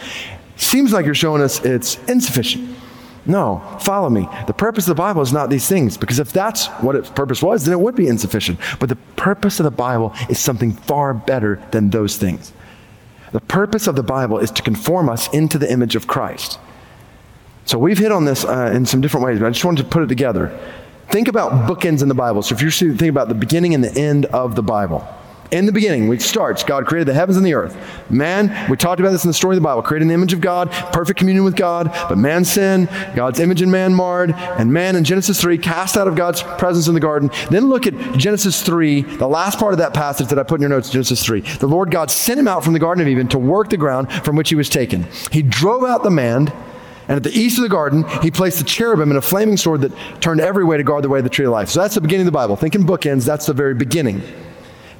Seems 0.55 0.93
like 0.93 1.05
you're 1.05 1.15
showing 1.15 1.41
us 1.41 1.65
it's 1.65 1.97
insufficient. 2.07 2.77
No, 3.25 3.61
follow 3.79 4.09
me. 4.09 4.27
The 4.47 4.53
purpose 4.53 4.85
of 4.85 4.95
the 4.95 5.01
Bible 5.01 5.21
is 5.21 5.31
not 5.31 5.49
these 5.49 5.67
things, 5.67 5.97
because 5.97 6.19
if 6.19 6.33
that's 6.33 6.67
what 6.81 6.95
its 6.95 7.09
purpose 7.09 7.41
was, 7.41 7.63
then 7.63 7.73
it 7.73 7.79
would 7.79 7.95
be 7.95 8.07
insufficient. 8.07 8.59
But 8.79 8.89
the 8.89 8.97
purpose 9.15 9.59
of 9.59 9.63
the 9.63 9.71
Bible 9.71 10.13
is 10.29 10.39
something 10.39 10.73
far 10.73 11.13
better 11.13 11.63
than 11.71 11.89
those 11.89 12.17
things. 12.17 12.51
The 13.31 13.39
purpose 13.39 13.87
of 13.87 13.95
the 13.95 14.03
Bible 14.03 14.39
is 14.39 14.51
to 14.51 14.61
conform 14.61 15.09
us 15.09 15.33
into 15.33 15.57
the 15.57 15.71
image 15.71 15.95
of 15.95 16.05
Christ. 16.05 16.59
So 17.65 17.79
we've 17.79 17.97
hit 17.97 18.11
on 18.11 18.25
this 18.25 18.43
uh, 18.43 18.71
in 18.75 18.85
some 18.85 18.99
different 18.99 19.25
ways, 19.25 19.39
but 19.39 19.47
I 19.47 19.49
just 19.51 19.63
wanted 19.63 19.83
to 19.83 19.89
put 19.89 20.03
it 20.03 20.07
together. 20.07 20.57
Think 21.09 21.29
about 21.29 21.69
bookends 21.69 22.01
in 22.01 22.09
the 22.09 22.15
Bible. 22.15 22.41
So 22.41 22.53
if 22.53 22.61
you're 22.61 22.71
thinking 22.71 23.09
about 23.09 23.29
the 23.29 23.35
beginning 23.35 23.73
and 23.73 23.83
the 23.83 23.97
end 23.97 24.25
of 24.27 24.55
the 24.55 24.63
Bible, 24.63 25.07
in 25.53 25.65
the 25.65 25.71
beginning, 25.71 26.07
we 26.07 26.19
starts, 26.19 26.63
God 26.63 26.87
created 26.87 27.07
the 27.07 27.13
heavens 27.13 27.37
and 27.37 27.45
the 27.45 27.53
earth. 27.53 27.77
Man, 28.09 28.69
we 28.69 28.75
talked 28.75 28.99
about 28.99 29.11
this 29.11 29.23
in 29.23 29.29
the 29.29 29.33
story 29.33 29.55
of 29.55 29.61
the 29.61 29.65
Bible, 29.65 29.83
created 29.83 30.03
in 30.03 30.07
the 30.07 30.13
image 30.15 30.33
of 30.33 30.41
God, 30.41 30.71
perfect 30.91 31.19
communion 31.19 31.45
with 31.45 31.55
God, 31.55 31.91
but 32.09 32.17
man 32.17 32.43
sinned, 32.43 32.89
God's 33.15 33.39
image 33.39 33.61
in 33.61 33.69
man 33.69 33.93
marred, 33.93 34.33
and 34.33 34.73
man 34.73 34.95
in 34.95 35.03
Genesis 35.03 35.39
3 35.39 35.57
cast 35.59 35.95
out 35.95 36.07
of 36.07 36.15
God's 36.15 36.41
presence 36.41 36.87
in 36.87 36.95
the 36.95 36.99
garden. 36.99 37.29
Then 37.51 37.69
look 37.69 37.85
at 37.85 37.93
Genesis 38.17 38.63
3, 38.63 39.01
the 39.01 39.27
last 39.27 39.59
part 39.59 39.73
of 39.73 39.77
that 39.77 39.93
passage 39.93 40.27
that 40.29 40.39
I 40.39 40.43
put 40.43 40.55
in 40.55 40.61
your 40.61 40.69
notes, 40.69 40.89
Genesis 40.89 41.23
3. 41.23 41.41
The 41.41 41.67
Lord 41.67 41.91
God 41.91 42.09
sent 42.09 42.39
him 42.39 42.47
out 42.47 42.63
from 42.63 42.73
the 42.73 42.79
Garden 42.79 43.03
of 43.03 43.07
Eden 43.07 43.27
to 43.29 43.39
work 43.39 43.69
the 43.69 43.77
ground 43.77 44.11
from 44.25 44.35
which 44.35 44.49
he 44.49 44.55
was 44.55 44.69
taken. 44.69 45.05
He 45.31 45.43
drove 45.43 45.83
out 45.83 46.03
the 46.03 46.09
man 46.09 46.51
and 47.07 47.17
at 47.17 47.23
the 47.23 47.37
east 47.37 47.57
of 47.57 47.63
the 47.63 47.69
garden, 47.69 48.05
he 48.21 48.31
placed 48.31 48.59
the 48.59 48.63
cherubim 48.63 49.11
and 49.11 49.17
a 49.17 49.21
flaming 49.21 49.57
sword 49.57 49.81
that 49.81 49.91
turned 50.21 50.39
every 50.39 50.63
way 50.63 50.77
to 50.77 50.83
guard 50.83 51.03
the 51.03 51.09
way 51.09 51.19
of 51.19 51.25
the 51.25 51.29
tree 51.29 51.45
of 51.45 51.51
life. 51.51 51.67
So 51.69 51.81
that's 51.81 51.95
the 51.95 52.01
beginning 52.01 52.25
of 52.25 52.31
the 52.31 52.37
Bible. 52.37 52.55
Think 52.55 52.75
in 52.75 52.85
bookends, 52.85 53.25
that's 53.25 53.45
the 53.45 53.53
very 53.53 53.73
beginning. 53.73 54.21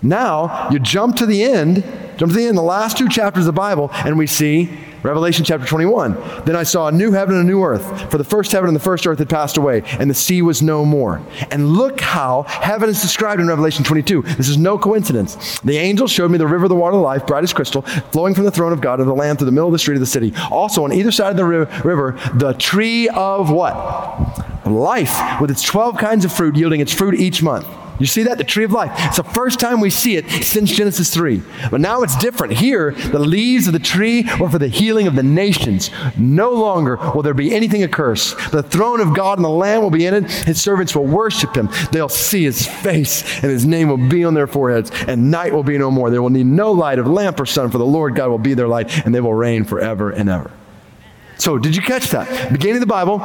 Now, 0.03 0.69
you 0.69 0.79
jump 0.79 1.15
to 1.17 1.25
the 1.25 1.43
end, 1.43 1.83
jump 2.17 2.31
to 2.31 2.37
the 2.37 2.45
end, 2.45 2.57
the 2.57 2.61
last 2.61 2.97
two 2.97 3.07
chapters 3.07 3.43
of 3.43 3.55
the 3.55 3.59
Bible, 3.59 3.89
and 3.93 4.17
we 4.17 4.27
see 4.27 4.77
Revelation 5.01 5.43
chapter 5.43 5.65
21. 5.65 6.15
Then 6.45 6.55
I 6.55 6.63
saw 6.63 6.87
a 6.87 6.91
new 6.91 7.11
heaven 7.11 7.35
and 7.35 7.43
a 7.43 7.47
new 7.47 7.63
earth, 7.63 8.11
for 8.11 8.17
the 8.17 8.23
first 8.23 8.51
heaven 8.51 8.67
and 8.67 8.75
the 8.75 8.81
first 8.81 9.07
earth 9.07 9.19
had 9.19 9.29
passed 9.29 9.57
away, 9.57 9.83
and 9.99 10.09
the 10.09 10.13
sea 10.15 10.41
was 10.41 10.61
no 10.61 10.85
more. 10.85 11.21
And 11.51 11.69
look 11.69 11.99
how 12.01 12.43
heaven 12.43 12.89
is 12.89 13.01
described 13.01 13.41
in 13.41 13.47
Revelation 13.47 13.83
22. 13.83 14.21
This 14.21 14.49
is 14.49 14.57
no 14.57 14.77
coincidence. 14.77 15.59
The 15.61 15.77
angel 15.77 16.07
showed 16.07 16.31
me 16.31 16.37
the 16.37 16.47
river 16.47 16.65
of 16.65 16.69
the 16.69 16.75
water 16.75 16.95
of 16.95 17.01
life, 17.01 17.25
bright 17.25 17.43
as 17.43 17.53
crystal, 17.53 17.81
flowing 17.81 18.33
from 18.33 18.45
the 18.45 18.51
throne 18.51 18.73
of 18.73 18.81
God 18.81 18.97
to 18.97 19.05
the 19.05 19.13
Lamb 19.13 19.37
through 19.37 19.45
the 19.45 19.51
middle 19.51 19.67
of 19.67 19.73
the 19.73 19.79
street 19.79 19.95
of 19.95 20.01
the 20.01 20.05
city. 20.05 20.33
Also, 20.51 20.83
on 20.83 20.93
either 20.93 21.11
side 21.11 21.31
of 21.31 21.37
the 21.37 21.45
river, 21.45 22.17
the 22.33 22.53
tree 22.53 23.09
of 23.09 23.49
what? 23.51 23.73
Life, 24.65 25.41
with 25.41 25.51
its 25.51 25.63
12 25.63 25.97
kinds 25.97 26.23
of 26.23 26.31
fruit, 26.31 26.55
yielding 26.55 26.79
its 26.79 26.93
fruit 26.93 27.15
each 27.15 27.43
month. 27.43 27.67
You 27.99 28.05
see 28.05 28.23
that? 28.23 28.37
The 28.37 28.43
tree 28.43 28.63
of 28.63 28.71
life. 28.71 28.91
It's 29.05 29.17
the 29.17 29.23
first 29.23 29.59
time 29.59 29.79
we 29.79 29.89
see 29.89 30.15
it 30.15 30.29
since 30.43 30.71
Genesis 30.71 31.13
3. 31.13 31.41
But 31.69 31.81
now 31.81 32.01
it's 32.01 32.17
different. 32.17 32.53
Here, 32.53 32.91
the 32.91 33.19
leaves 33.19 33.67
of 33.67 33.73
the 33.73 33.79
tree 33.79 34.27
were 34.39 34.49
for 34.49 34.59
the 34.59 34.67
healing 34.67 35.07
of 35.07 35.15
the 35.15 35.23
nations. 35.23 35.91
No 36.17 36.51
longer 36.51 36.97
will 37.13 37.21
there 37.21 37.33
be 37.33 37.53
anything 37.53 37.83
accursed. 37.83 38.51
The 38.51 38.63
throne 38.63 38.99
of 38.99 39.15
God 39.15 39.37
and 39.37 39.45
the 39.45 39.49
Lamb 39.49 39.81
will 39.81 39.89
be 39.89 40.05
in 40.05 40.13
it. 40.13 40.31
His 40.31 40.61
servants 40.61 40.95
will 40.95 41.05
worship 41.05 41.55
him. 41.55 41.69
They'll 41.91 42.09
see 42.09 42.43
his 42.43 42.67
face, 42.67 43.23
and 43.43 43.51
his 43.51 43.65
name 43.65 43.87
will 43.87 44.09
be 44.09 44.23
on 44.23 44.33
their 44.33 44.47
foreheads, 44.47 44.91
and 45.07 45.29
night 45.29 45.53
will 45.53 45.63
be 45.63 45.77
no 45.77 45.91
more. 45.91 46.09
There 46.09 46.21
will 46.21 46.29
need 46.29 46.45
no 46.45 46.71
light 46.71 46.99
of 46.99 47.07
lamp 47.07 47.39
or 47.39 47.45
sun, 47.45 47.69
for 47.69 47.77
the 47.77 47.85
Lord 47.85 48.15
God 48.15 48.29
will 48.29 48.37
be 48.37 48.53
their 48.53 48.67
light, 48.67 49.05
and 49.05 49.13
they 49.13 49.21
will 49.21 49.33
reign 49.33 49.63
forever 49.63 50.09
and 50.09 50.29
ever. 50.29 50.51
So, 51.37 51.57
did 51.57 51.75
you 51.75 51.81
catch 51.81 52.09
that? 52.09 52.51
Beginning 52.51 52.77
of 52.77 52.81
the 52.81 52.87
Bible, 52.87 53.19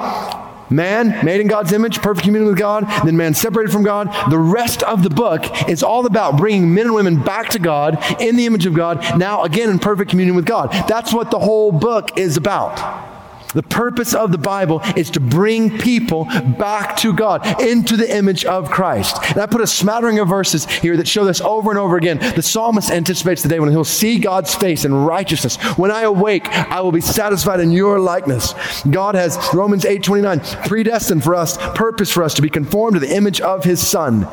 Man, 0.71 1.25
made 1.25 1.41
in 1.41 1.47
God's 1.47 1.73
image, 1.73 2.01
perfect 2.01 2.25
communion 2.25 2.49
with 2.51 2.59
God, 2.59 2.85
then 3.05 3.17
man 3.17 3.35
separated 3.35 3.73
from 3.73 3.85
God. 3.85 4.09
The 4.31 4.39
rest 4.39 4.83
of 4.83 5.03
the 5.03 5.11
book 5.11 5.69
is 5.69 5.83
all 5.83 6.07
about 6.07 6.37
bringing 6.37 6.75
men 6.75 6.87
and 6.87 6.95
women 6.95 7.23
back 7.23 7.51
to 7.51 7.59
God 7.59 7.99
in 8.21 8.37
the 8.37 8.47
image 8.47 8.67
of 8.67 8.75
God, 8.75 9.19
now 9.19 9.43
again 9.45 9.71
in 9.71 9.79
perfect 9.79 10.11
communion 10.11 10.37
with 10.37 10.47
God. 10.47 10.71
That's 10.89 11.13
what 11.13 11.31
the 11.31 11.39
whole 11.39 11.73
book 11.73 12.19
is 12.19 12.37
about. 12.37 13.18
The 13.59 13.65
purpose 13.65 14.15
of 14.15 14.31
the 14.31 14.39
Bible 14.39 14.81
is 14.97 15.11
to 15.11 15.19
bring 15.19 15.79
people 15.79 16.27
back 16.61 16.97
to 16.99 17.13
God, 17.13 17.61
into 17.61 17.97
the 17.97 18.17
image 18.17 18.45
of 18.45 18.71
Christ. 18.71 19.17
And 19.31 19.39
I 19.39 19.47
put 19.47 19.61
a 19.61 19.67
smattering 19.67 20.21
of 20.21 20.29
verses 20.29 20.65
here 20.65 20.97
that 20.97 21.09
show 21.09 21.25
this 21.25 21.41
over 21.41 21.71
and 21.71 21.77
over 21.77 21.97
again. 21.97 22.19
The 22.37 22.43
psalmist 22.43 22.93
anticipates 22.93 23.43
the 23.43 23.49
day 23.49 23.59
when 23.59 23.71
he'll 23.71 23.83
see 23.83 24.21
God's 24.21 24.55
face 24.55 24.85
in 24.85 24.95
righteousness. 24.95 25.57
When 25.77 25.91
I 25.91 26.03
awake, 26.03 26.47
I 26.49 26.81
will 26.83 26.93
be 26.93 27.01
satisfied 27.01 27.59
in 27.59 27.73
your 27.73 27.99
likeness. 27.99 28.55
God 28.89 29.17
has, 29.17 29.37
Romans 29.53 29.85
8 29.85 30.05
29, 30.05 30.39
predestined 30.69 31.25
for 31.25 31.35
us, 31.35 31.57
purpose 31.75 32.13
for 32.13 32.23
us 32.23 32.35
to 32.35 32.43
be 32.43 32.49
conformed 32.49 32.95
to 32.95 33.01
the 33.01 33.13
image 33.13 33.41
of 33.41 33.65
his 33.65 33.85
Son 33.85 34.29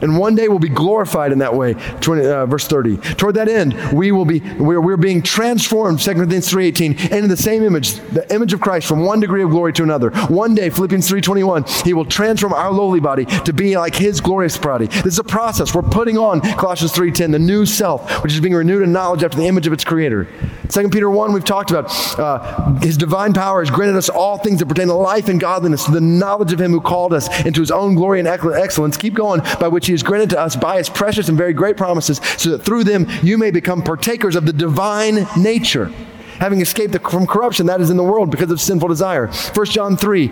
and 0.00 0.18
one 0.18 0.34
day 0.34 0.48
we'll 0.48 0.58
be 0.58 0.68
glorified 0.68 1.32
in 1.32 1.38
that 1.38 1.54
way. 1.54 1.74
20, 2.00 2.26
uh, 2.26 2.46
verse 2.46 2.66
30. 2.66 2.96
Toward 2.96 3.34
that 3.36 3.48
end, 3.48 3.74
we 3.92 4.12
will 4.12 4.24
be, 4.24 4.40
we're, 4.58 4.80
we're 4.80 4.96
being 4.96 5.22
transformed, 5.22 6.00
2 6.00 6.14
Corinthians 6.14 6.50
3.18, 6.50 7.12
into 7.12 7.28
the 7.28 7.36
same 7.36 7.62
image, 7.62 7.94
the 8.10 8.32
image 8.34 8.52
of 8.52 8.60
Christ 8.60 8.86
from 8.86 9.04
one 9.04 9.20
degree 9.20 9.42
of 9.42 9.50
glory 9.50 9.72
to 9.74 9.82
another. 9.82 10.10
One 10.28 10.54
day, 10.54 10.70
Philippians 10.70 11.08
3.21, 11.10 11.84
he 11.84 11.94
will 11.94 12.04
transform 12.04 12.52
our 12.52 12.70
lowly 12.70 13.00
body 13.00 13.24
to 13.24 13.52
be 13.52 13.76
like 13.76 13.94
his 13.94 14.20
glorious 14.20 14.56
body. 14.56 14.86
This 14.86 15.14
is 15.14 15.18
a 15.18 15.24
process. 15.24 15.74
We're 15.74 15.82
putting 15.82 16.18
on, 16.18 16.40
Colossians 16.40 16.92
3.10, 16.92 17.32
the 17.32 17.38
new 17.38 17.66
self, 17.66 18.22
which 18.22 18.32
is 18.32 18.40
being 18.40 18.54
renewed 18.54 18.82
in 18.82 18.92
knowledge 18.92 19.22
after 19.22 19.36
the 19.36 19.46
image 19.46 19.66
of 19.66 19.72
its 19.72 19.84
creator. 19.84 20.28
2 20.68 20.88
Peter 20.90 21.10
1, 21.10 21.32
we've 21.32 21.44
talked 21.44 21.70
about 21.70 21.90
uh, 22.18 22.78
his 22.78 22.96
divine 22.96 23.32
power 23.32 23.60
has 23.60 23.70
granted 23.70 23.96
us 23.96 24.08
all 24.08 24.38
things 24.38 24.60
that 24.60 24.66
pertain 24.66 24.86
to 24.86 24.94
life 24.94 25.28
and 25.28 25.40
godliness, 25.40 25.84
to 25.84 25.90
the 25.90 26.00
knowledge 26.00 26.52
of 26.52 26.60
him 26.60 26.70
who 26.70 26.80
called 26.80 27.12
us 27.12 27.28
into 27.44 27.60
his 27.60 27.70
own 27.70 27.94
glory 27.96 28.20
and 28.20 28.28
excellence. 28.28 28.96
Keep 28.96 29.14
going, 29.14 29.40
by 29.58 29.66
which 29.66 29.89
he 29.90 29.94
has 29.94 30.02
granted 30.02 30.30
to 30.30 30.40
us 30.40 30.56
by 30.56 30.78
his 30.78 30.88
precious 30.88 31.28
and 31.28 31.36
very 31.36 31.52
great 31.52 31.76
promises, 31.76 32.20
so 32.36 32.50
that 32.50 32.62
through 32.62 32.84
them 32.84 33.06
you 33.22 33.36
may 33.36 33.50
become 33.50 33.82
partakers 33.82 34.36
of 34.36 34.46
the 34.46 34.52
divine 34.52 35.26
nature 35.36 35.92
having 36.40 36.62
escaped 36.62 36.92
the, 36.94 36.98
from 36.98 37.26
corruption 37.26 37.66
that 37.66 37.82
is 37.82 37.90
in 37.90 37.98
the 37.98 38.02
world 38.02 38.30
because 38.30 38.50
of 38.50 38.58
sinful 38.60 38.88
desire. 38.88 39.26
1 39.26 39.66
John 39.66 39.96
3 39.96 40.28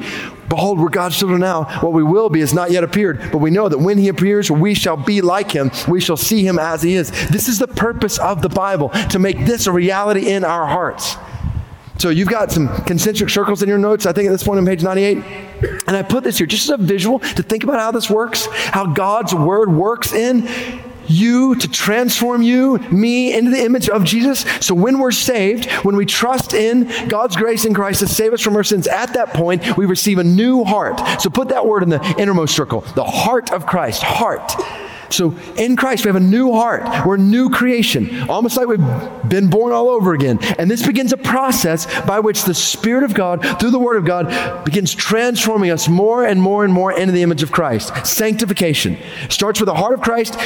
Behold, 0.49 0.81
we're 0.81 0.89
God's 0.89 1.19
children 1.19 1.41
now. 1.41 1.65
What 1.81 1.93
we 1.93 2.03
will 2.03 2.31
be 2.31 2.41
has 2.41 2.55
not 2.55 2.71
yet 2.71 2.83
appeared, 2.83 3.19
but 3.31 3.39
we 3.39 3.51
know 3.51 3.69
that 3.69 3.79
when 3.79 3.99
he 3.99 4.09
appears, 4.09 4.51
we 4.51 4.73
shall 4.73 4.97
be 4.97 5.21
like 5.21 5.51
him. 5.53 5.71
We 5.87 6.01
shall 6.01 6.17
see 6.17 6.47
him 6.47 6.59
as 6.59 6.83
he 6.83 6.95
is. 6.95 7.11
This 7.29 7.49
is 7.49 7.59
the 7.59 7.69
purpose 7.69 8.19
of 8.19 8.41
the 8.41 8.49
Bible, 8.49 8.89
to 9.11 9.19
make 9.19 9.45
this 9.45 9.67
a 9.67 9.73
reality 9.73 10.31
in 10.31 10.45
our 10.45 10.67
hearts. 10.67 11.17
So 11.99 12.11
you've 12.11 12.29
got 12.29 12.53
some 12.53 12.69
concentric 12.85 13.29
circles 13.29 13.63
in 13.63 13.69
your 13.69 13.79
notes, 13.79 14.07
I 14.07 14.13
think 14.13 14.29
at 14.29 14.31
this 14.31 14.45
point 14.45 14.59
on 14.59 14.67
page 14.67 14.83
98. 14.83 15.19
And 15.87 15.97
I 15.97 16.03
put 16.03 16.23
this 16.25 16.39
here 16.39 16.47
just 16.47 16.71
as 16.71 16.71
a 16.71 16.83
visual 16.83 17.19
to 17.19 17.43
think 17.43 17.65
about 17.65 17.81
how 17.81 17.91
this 17.91 18.09
works, 18.09 18.47
how 18.47 18.87
God's 18.87 19.35
word 19.35 19.71
works 19.71 20.13
in 20.13 20.49
you, 21.09 21.55
to 21.57 21.69
transform 21.69 22.43
you, 22.43 22.79
me, 22.93 23.35
into 23.37 23.51
the 23.51 23.65
image 23.65 23.89
of 23.89 24.05
Jesus. 24.05 24.41
So 24.61 24.75
when 24.75 24.99
we're 24.99 25.11
saved, 25.11 25.71
when 25.83 25.97
we 25.97 26.07
trust 26.07 26.53
in 26.53 27.09
God's 27.09 27.35
grace 27.35 27.65
in 27.65 27.75
Christ 27.75 28.01
to 28.01 28.07
save 28.07 28.33
us 28.33 28.43
from 28.43 28.55
our 28.57 28.65
sins, 28.65 28.87
at 28.87 29.15
that 29.15 29.31
point, 29.31 29.77
we 29.77 29.87
receive 29.87 30.19
a 30.19 30.25
new 30.25 30.65
heart. 30.65 31.01
So 31.21 31.31
put 31.31 31.49
that 31.49 31.67
word 31.67 31.83
in 31.83 31.89
the 31.89 32.15
innermost 32.19 32.55
circle 32.55 32.83
the 32.95 33.05
heart 33.05 33.53
of 33.53 33.67
Christ. 33.67 34.03
Heart. 34.03 34.53
So 35.11 35.37
in 35.57 35.77
Christ, 35.77 36.05
we 36.05 36.09
have 36.09 36.17
a 36.17 36.21
new 36.21 36.53
heart. 36.53 37.07
We're 37.07 37.17
a 37.17 37.19
new 37.19 37.51
creation, 37.51 38.29
almost 38.29 38.57
like 38.57 38.67
we've 38.67 39.29
been 39.29 39.51
born 39.51 39.73
all 39.73 39.89
over 39.89 40.15
again. 40.15 40.39
And 40.59 40.71
this 40.71 40.87
begins 40.87 41.13
a 41.13 41.17
process 41.17 41.87
by 42.03 42.21
which 42.21 42.45
the 42.45 42.55
Spirit 42.55 43.05
of 43.05 43.15
God, 43.15 43.61
through 43.61 43.71
the 43.71 43.79
Word 43.79 43.97
of 43.97 44.05
God, 44.05 44.65
begins 44.65 44.95
transforming 44.95 45.71
us 45.71 45.89
more 45.89 46.25
and 46.25 46.41
more 46.41 46.65
and 46.65 46.73
more 46.73 46.93
into 46.93 47.13
the 47.13 47.23
image 47.23 47.43
of 47.43 47.53
Christ. 47.53 48.07
Sanctification 48.07 48.97
starts 49.29 49.61
with 49.61 49.67
the 49.67 49.75
heart 49.75 49.95
of 49.95 50.01
Christ 50.01 50.37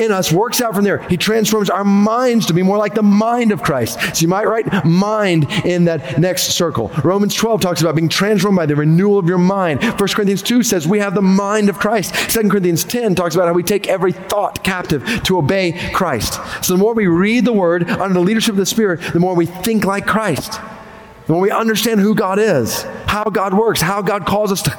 in 0.00 0.10
us, 0.12 0.32
works 0.32 0.60
out 0.60 0.74
from 0.74 0.84
there. 0.84 0.98
He 1.08 1.16
transforms 1.16 1.68
our 1.68 1.84
minds 1.84 2.46
to 2.46 2.54
be 2.54 2.62
more 2.62 2.78
like 2.78 2.94
the 2.94 3.02
mind 3.02 3.52
of 3.52 3.62
Christ. 3.62 4.00
So 4.16 4.22
you 4.22 4.28
might 4.28 4.46
write 4.46 4.84
mind 4.84 5.50
in 5.64 5.84
that 5.84 6.18
next 6.18 6.54
circle. 6.54 6.90
Romans 7.04 7.34
12 7.34 7.60
talks 7.60 7.82
about 7.82 7.94
being 7.94 8.08
transformed 8.08 8.56
by 8.56 8.66
the 8.66 8.76
renewal 8.76 9.18
of 9.18 9.26
your 9.26 9.38
mind. 9.38 9.82
1 9.82 9.96
Corinthians 9.96 10.42
2 10.42 10.62
says 10.62 10.88
we 10.88 10.98
have 11.00 11.14
the 11.14 11.22
mind 11.22 11.68
of 11.68 11.78
Christ. 11.78 12.14
2 12.30 12.48
Corinthians 12.48 12.82
10 12.84 13.14
talks 13.14 13.34
about 13.34 13.46
how 13.46 13.52
we 13.52 13.62
take 13.62 13.88
every 13.88 14.09
thought 14.12 14.64
captive 14.64 15.22
to 15.24 15.38
obey 15.38 15.90
Christ. 15.92 16.40
So 16.64 16.74
the 16.74 16.78
more 16.78 16.94
we 16.94 17.06
read 17.06 17.44
the 17.44 17.52
Word 17.52 17.88
under 17.88 18.14
the 18.14 18.20
leadership 18.20 18.52
of 18.52 18.56
the 18.56 18.66
Spirit, 18.66 19.00
the 19.12 19.20
more 19.20 19.34
we 19.34 19.46
think 19.46 19.84
like 19.84 20.06
Christ. 20.06 20.60
The 21.26 21.32
more 21.32 21.42
we 21.42 21.50
understand 21.50 22.00
who 22.00 22.14
God 22.14 22.38
is, 22.38 22.82
how 23.06 23.24
God 23.24 23.54
works, 23.54 23.80
how 23.80 24.02
God 24.02 24.26
calls 24.26 24.52
us 24.52 24.62
to, 24.62 24.78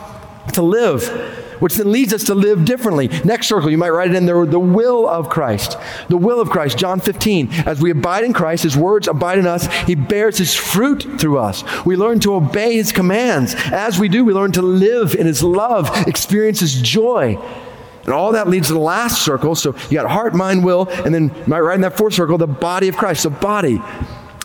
to 0.54 0.62
live 0.62 1.42
which 1.62 1.76
then 1.76 1.92
leads 1.92 2.12
us 2.12 2.26
to 2.26 2.36
live 2.36 2.66
differently. 2.66 3.08
Next 3.24 3.48
circle, 3.48 3.70
you 3.70 3.78
might 3.78 3.92
write 3.92 4.10
it 4.10 4.16
in 4.16 4.26
there 4.26 4.46
the 4.46 4.60
will 4.60 5.08
of 5.08 5.30
Christ. 5.30 5.78
The 6.10 6.18
will 6.18 6.42
of 6.42 6.50
Christ, 6.50 6.78
John 6.78 7.00
15. 7.00 7.52
As 7.66 7.80
we 7.80 7.92
abide 7.92 8.24
in 8.24 8.34
Christ, 8.34 8.64
his 8.64 8.76
words 8.76 9.08
abide 9.08 9.38
in 9.38 9.46
us, 9.46 9.72
he 9.86 9.94
bears 9.96 10.40
his 10.40 10.56
fruit 10.56 11.20
through 11.20 11.38
us. 11.38 11.64
We 11.86 11.96
learn 11.96 12.20
to 12.22 12.34
obey 12.34 12.74
his 12.74 12.92
commands. 12.92 13.54
As 13.72 14.00
we 14.00 14.10
do, 14.10 14.26
we 14.26 14.34
learn 14.34 14.52
to 14.54 14.62
live 14.64 15.14
in 15.14 15.28
his 15.28 15.44
love, 15.44 15.90
experience 16.08 16.60
his 16.60 16.82
joy. 16.82 17.38
And 18.04 18.14
all 18.14 18.32
that 18.34 18.48
leads 18.48 18.68
to 18.68 18.74
the 18.74 18.80
last 18.80 19.24
circle. 19.24 19.56
So 19.56 19.76
you 19.90 19.98
got 19.98 20.10
heart, 20.10 20.34
mind, 20.34 20.64
will, 20.64 20.90
and 20.90 21.14
then 21.14 21.30
right 21.46 21.76
in 21.76 21.82
that 21.82 21.98
fourth 21.98 22.14
circle, 22.14 22.38
the 22.38 22.48
body 22.48 22.88
of 22.88 22.98
Christ. 22.98 23.24
So 23.24 23.30
body. 23.30 23.82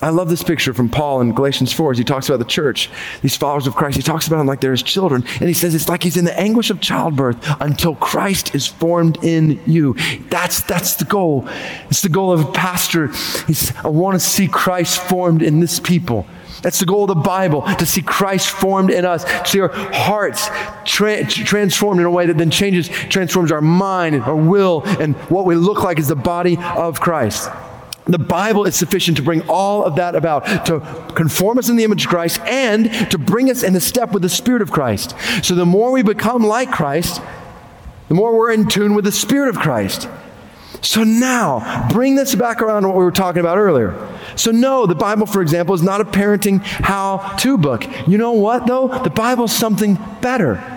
I 0.02 0.10
love 0.10 0.28
this 0.28 0.42
picture 0.42 0.74
from 0.74 0.90
Paul 0.90 1.22
in 1.22 1.32
Galatians 1.32 1.72
4 1.72 1.92
as 1.92 1.98
he 1.98 2.04
talks 2.04 2.28
about 2.28 2.38
the 2.38 2.44
church, 2.44 2.90
these 3.22 3.34
followers 3.34 3.66
of 3.66 3.74
Christ. 3.74 3.96
He 3.96 4.02
talks 4.02 4.26
about 4.26 4.36
them 4.36 4.46
like 4.46 4.60
they're 4.60 4.72
his 4.72 4.82
children. 4.82 5.24
And 5.40 5.48
he 5.48 5.54
says 5.54 5.74
it's 5.74 5.88
like 5.88 6.02
he's 6.02 6.18
in 6.18 6.26
the 6.26 6.38
anguish 6.38 6.68
of 6.68 6.82
childbirth 6.82 7.38
until 7.60 7.94
Christ 7.94 8.54
is 8.54 8.66
formed 8.66 9.24
in 9.24 9.58
you. 9.64 9.94
That's, 10.28 10.60
that's 10.62 10.96
the 10.96 11.06
goal. 11.06 11.48
It's 11.88 12.02
the 12.02 12.10
goal 12.10 12.30
of 12.32 12.40
a 12.40 12.52
pastor. 12.52 13.08
He's, 13.46 13.74
I 13.76 13.88
want 13.88 14.16
to 14.16 14.20
see 14.20 14.48
Christ 14.48 15.00
formed 15.00 15.40
in 15.40 15.60
this 15.60 15.80
people. 15.80 16.26
That's 16.66 16.80
the 16.80 16.84
goal 16.84 17.04
of 17.04 17.08
the 17.10 17.14
Bible, 17.14 17.62
to 17.62 17.86
see 17.86 18.02
Christ 18.02 18.50
formed 18.50 18.90
in 18.90 19.04
us, 19.04 19.22
to 19.22 19.46
see 19.46 19.60
our 19.60 19.68
hearts 19.68 20.48
tra- 20.84 21.24
transformed 21.24 22.00
in 22.00 22.06
a 22.06 22.10
way 22.10 22.26
that 22.26 22.38
then 22.38 22.50
changes, 22.50 22.88
transforms 22.88 23.52
our 23.52 23.60
mind, 23.60 24.20
our 24.24 24.34
will, 24.34 24.82
and 24.84 25.14
what 25.30 25.44
we 25.44 25.54
look 25.54 25.84
like 25.84 26.00
as 26.00 26.08
the 26.08 26.16
body 26.16 26.58
of 26.58 27.00
Christ. 27.00 27.48
The 28.06 28.18
Bible 28.18 28.64
is 28.64 28.74
sufficient 28.74 29.16
to 29.18 29.22
bring 29.22 29.42
all 29.48 29.84
of 29.84 29.94
that 29.94 30.16
about, 30.16 30.66
to 30.66 30.80
conform 31.14 31.58
us 31.58 31.68
in 31.68 31.76
the 31.76 31.84
image 31.84 32.06
of 32.06 32.10
Christ 32.10 32.40
and 32.40 32.90
to 33.12 33.16
bring 33.16 33.48
us 33.48 33.62
in 33.62 33.76
a 33.76 33.80
step 33.80 34.10
with 34.10 34.22
the 34.22 34.28
Spirit 34.28 34.60
of 34.60 34.72
Christ. 34.72 35.14
So 35.44 35.54
the 35.54 35.64
more 35.64 35.92
we 35.92 36.02
become 36.02 36.42
like 36.42 36.72
Christ, 36.72 37.22
the 38.08 38.14
more 38.14 38.36
we're 38.36 38.50
in 38.50 38.66
tune 38.66 38.94
with 38.96 39.04
the 39.04 39.12
Spirit 39.12 39.50
of 39.50 39.56
Christ. 39.56 40.08
So 40.82 41.04
now, 41.04 41.88
bring 41.90 42.16
this 42.16 42.34
back 42.34 42.60
around 42.60 42.82
to 42.82 42.88
what 42.88 42.96
we 42.96 43.04
were 43.04 43.12
talking 43.12 43.38
about 43.38 43.56
earlier. 43.56 43.92
So, 44.34 44.50
no, 44.50 44.86
the 44.86 44.94
Bible, 44.94 45.26
for 45.26 45.42
example, 45.42 45.74
is 45.74 45.82
not 45.82 46.00
a 46.00 46.04
parenting 46.04 46.60
how 46.62 47.18
to 47.38 47.56
book. 47.56 47.86
You 48.08 48.18
know 48.18 48.32
what, 48.32 48.66
though? 48.66 48.88
The 48.88 49.10
Bible 49.10 49.44
is 49.44 49.52
something 49.52 49.98
better. 50.20 50.76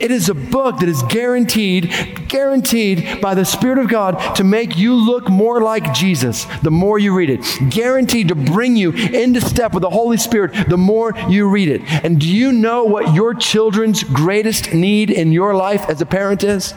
It 0.00 0.10
is 0.10 0.28
a 0.28 0.34
book 0.34 0.80
that 0.80 0.88
is 0.88 1.02
guaranteed, 1.04 1.90
guaranteed 2.28 3.20
by 3.20 3.34
the 3.34 3.44
Spirit 3.44 3.78
of 3.78 3.88
God 3.88 4.34
to 4.36 4.44
make 4.44 4.76
you 4.76 4.94
look 4.94 5.28
more 5.28 5.62
like 5.62 5.94
Jesus 5.94 6.46
the 6.62 6.70
more 6.70 6.98
you 6.98 7.14
read 7.14 7.30
it. 7.30 7.70
Guaranteed 7.70 8.28
to 8.28 8.34
bring 8.34 8.74
you 8.76 8.90
into 8.90 9.40
step 9.40 9.72
with 9.72 9.82
the 9.82 9.90
Holy 9.90 10.16
Spirit 10.16 10.68
the 10.68 10.76
more 10.76 11.14
you 11.28 11.48
read 11.48 11.68
it. 11.68 11.80
And 12.04 12.20
do 12.20 12.28
you 12.28 12.50
know 12.50 12.84
what 12.84 13.14
your 13.14 13.34
children's 13.34 14.02
greatest 14.02 14.74
need 14.74 15.10
in 15.10 15.30
your 15.30 15.54
life 15.54 15.88
as 15.88 16.00
a 16.00 16.06
parent 16.06 16.42
is? 16.42 16.74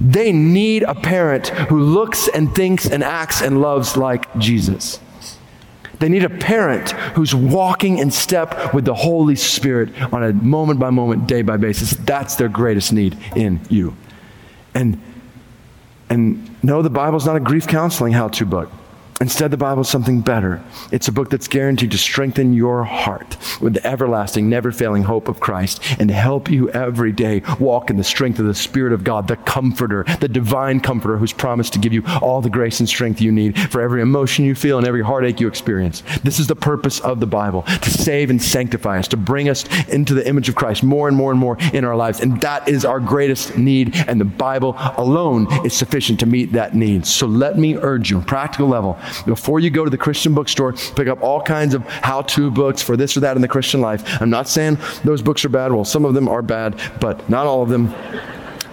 They 0.00 0.32
need 0.32 0.82
a 0.82 0.94
parent 0.94 1.48
who 1.48 1.78
looks 1.78 2.28
and 2.28 2.54
thinks 2.54 2.86
and 2.86 3.04
acts 3.04 3.42
and 3.42 3.60
loves 3.60 3.96
like 3.96 4.34
Jesus. 4.38 4.98
They 6.04 6.10
need 6.10 6.24
a 6.24 6.28
parent 6.28 6.90
who's 7.14 7.34
walking 7.34 7.96
in 7.96 8.10
step 8.10 8.74
with 8.74 8.84
the 8.84 8.92
Holy 8.92 9.36
Spirit 9.36 9.88
on 10.12 10.22
a 10.22 10.34
moment 10.34 10.78
by 10.78 10.90
moment, 10.90 11.26
day 11.26 11.40
by 11.40 11.56
basis. 11.56 11.92
That's 11.92 12.34
their 12.34 12.50
greatest 12.50 12.92
need 12.92 13.16
in 13.34 13.58
you. 13.70 13.96
And, 14.74 15.00
and 16.10 16.62
no, 16.62 16.82
the 16.82 16.90
Bible's 16.90 17.24
not 17.24 17.36
a 17.36 17.40
grief 17.40 17.66
counseling 17.66 18.12
how 18.12 18.28
to 18.28 18.44
book. 18.44 18.70
Instead, 19.20 19.50
the 19.50 19.56
Bible 19.56 19.82
is 19.82 19.88
something 19.88 20.20
better. 20.20 20.62
It's 20.90 21.08
a 21.08 21.12
book 21.12 21.30
that's 21.30 21.46
guaranteed 21.46 21.92
to 21.92 21.98
strengthen 21.98 22.52
your 22.52 22.82
heart 22.84 23.36
with 23.60 23.74
the 23.74 23.86
everlasting, 23.86 24.48
never 24.48 24.72
failing 24.72 25.04
hope 25.04 25.28
of 25.28 25.38
Christ 25.38 25.80
and 26.00 26.10
help 26.10 26.50
you 26.50 26.68
every 26.70 27.12
day 27.12 27.42
walk 27.60 27.90
in 27.90 27.96
the 27.96 28.04
strength 28.04 28.40
of 28.40 28.46
the 28.46 28.54
Spirit 28.54 28.92
of 28.92 29.04
God, 29.04 29.28
the 29.28 29.36
Comforter, 29.36 30.04
the 30.20 30.28
divine 30.28 30.80
Comforter 30.80 31.16
who's 31.16 31.32
promised 31.32 31.72
to 31.74 31.78
give 31.78 31.92
you 31.92 32.02
all 32.20 32.40
the 32.40 32.50
grace 32.50 32.80
and 32.80 32.88
strength 32.88 33.20
you 33.20 33.30
need 33.30 33.58
for 33.70 33.80
every 33.80 34.02
emotion 34.02 34.44
you 34.44 34.54
feel 34.54 34.78
and 34.78 34.86
every 34.86 35.02
heartache 35.02 35.40
you 35.40 35.46
experience. 35.46 36.02
This 36.24 36.40
is 36.40 36.48
the 36.48 36.56
purpose 36.56 36.98
of 37.00 37.20
the 37.20 37.26
Bible 37.26 37.62
to 37.62 37.90
save 37.90 38.30
and 38.30 38.42
sanctify 38.42 38.98
us, 38.98 39.08
to 39.08 39.16
bring 39.16 39.48
us 39.48 39.64
into 39.88 40.14
the 40.14 40.26
image 40.28 40.48
of 40.48 40.56
Christ 40.56 40.82
more 40.82 41.06
and 41.06 41.16
more 41.16 41.30
and 41.30 41.38
more 41.38 41.56
in 41.72 41.84
our 41.84 41.96
lives. 41.96 42.20
And 42.20 42.40
that 42.40 42.68
is 42.68 42.84
our 42.84 43.00
greatest 43.00 43.56
need, 43.56 43.94
and 44.08 44.20
the 44.20 44.24
Bible 44.24 44.74
alone 44.96 45.46
is 45.64 45.72
sufficient 45.72 46.18
to 46.20 46.26
meet 46.26 46.52
that 46.52 46.74
need. 46.74 47.06
So 47.06 47.26
let 47.26 47.58
me 47.58 47.76
urge 47.76 48.10
you, 48.10 48.20
practical 48.20 48.66
level, 48.66 48.98
before 49.26 49.60
you 49.60 49.70
go 49.70 49.84
to 49.84 49.90
the 49.90 49.98
Christian 49.98 50.34
bookstore, 50.34 50.72
pick 50.72 51.08
up 51.08 51.22
all 51.22 51.42
kinds 51.42 51.74
of 51.74 51.82
how 51.86 52.22
to 52.22 52.50
books 52.50 52.82
for 52.82 52.96
this 52.96 53.16
or 53.16 53.20
that 53.20 53.36
in 53.36 53.42
the 53.42 53.48
Christian 53.48 53.80
life. 53.80 54.20
I'm 54.20 54.30
not 54.30 54.48
saying 54.48 54.78
those 55.04 55.22
books 55.22 55.44
are 55.44 55.48
bad. 55.48 55.72
Well, 55.72 55.84
some 55.84 56.04
of 56.04 56.14
them 56.14 56.28
are 56.28 56.42
bad, 56.42 56.80
but 57.00 57.28
not 57.28 57.46
all 57.46 57.62
of 57.62 57.68
them. 57.68 57.94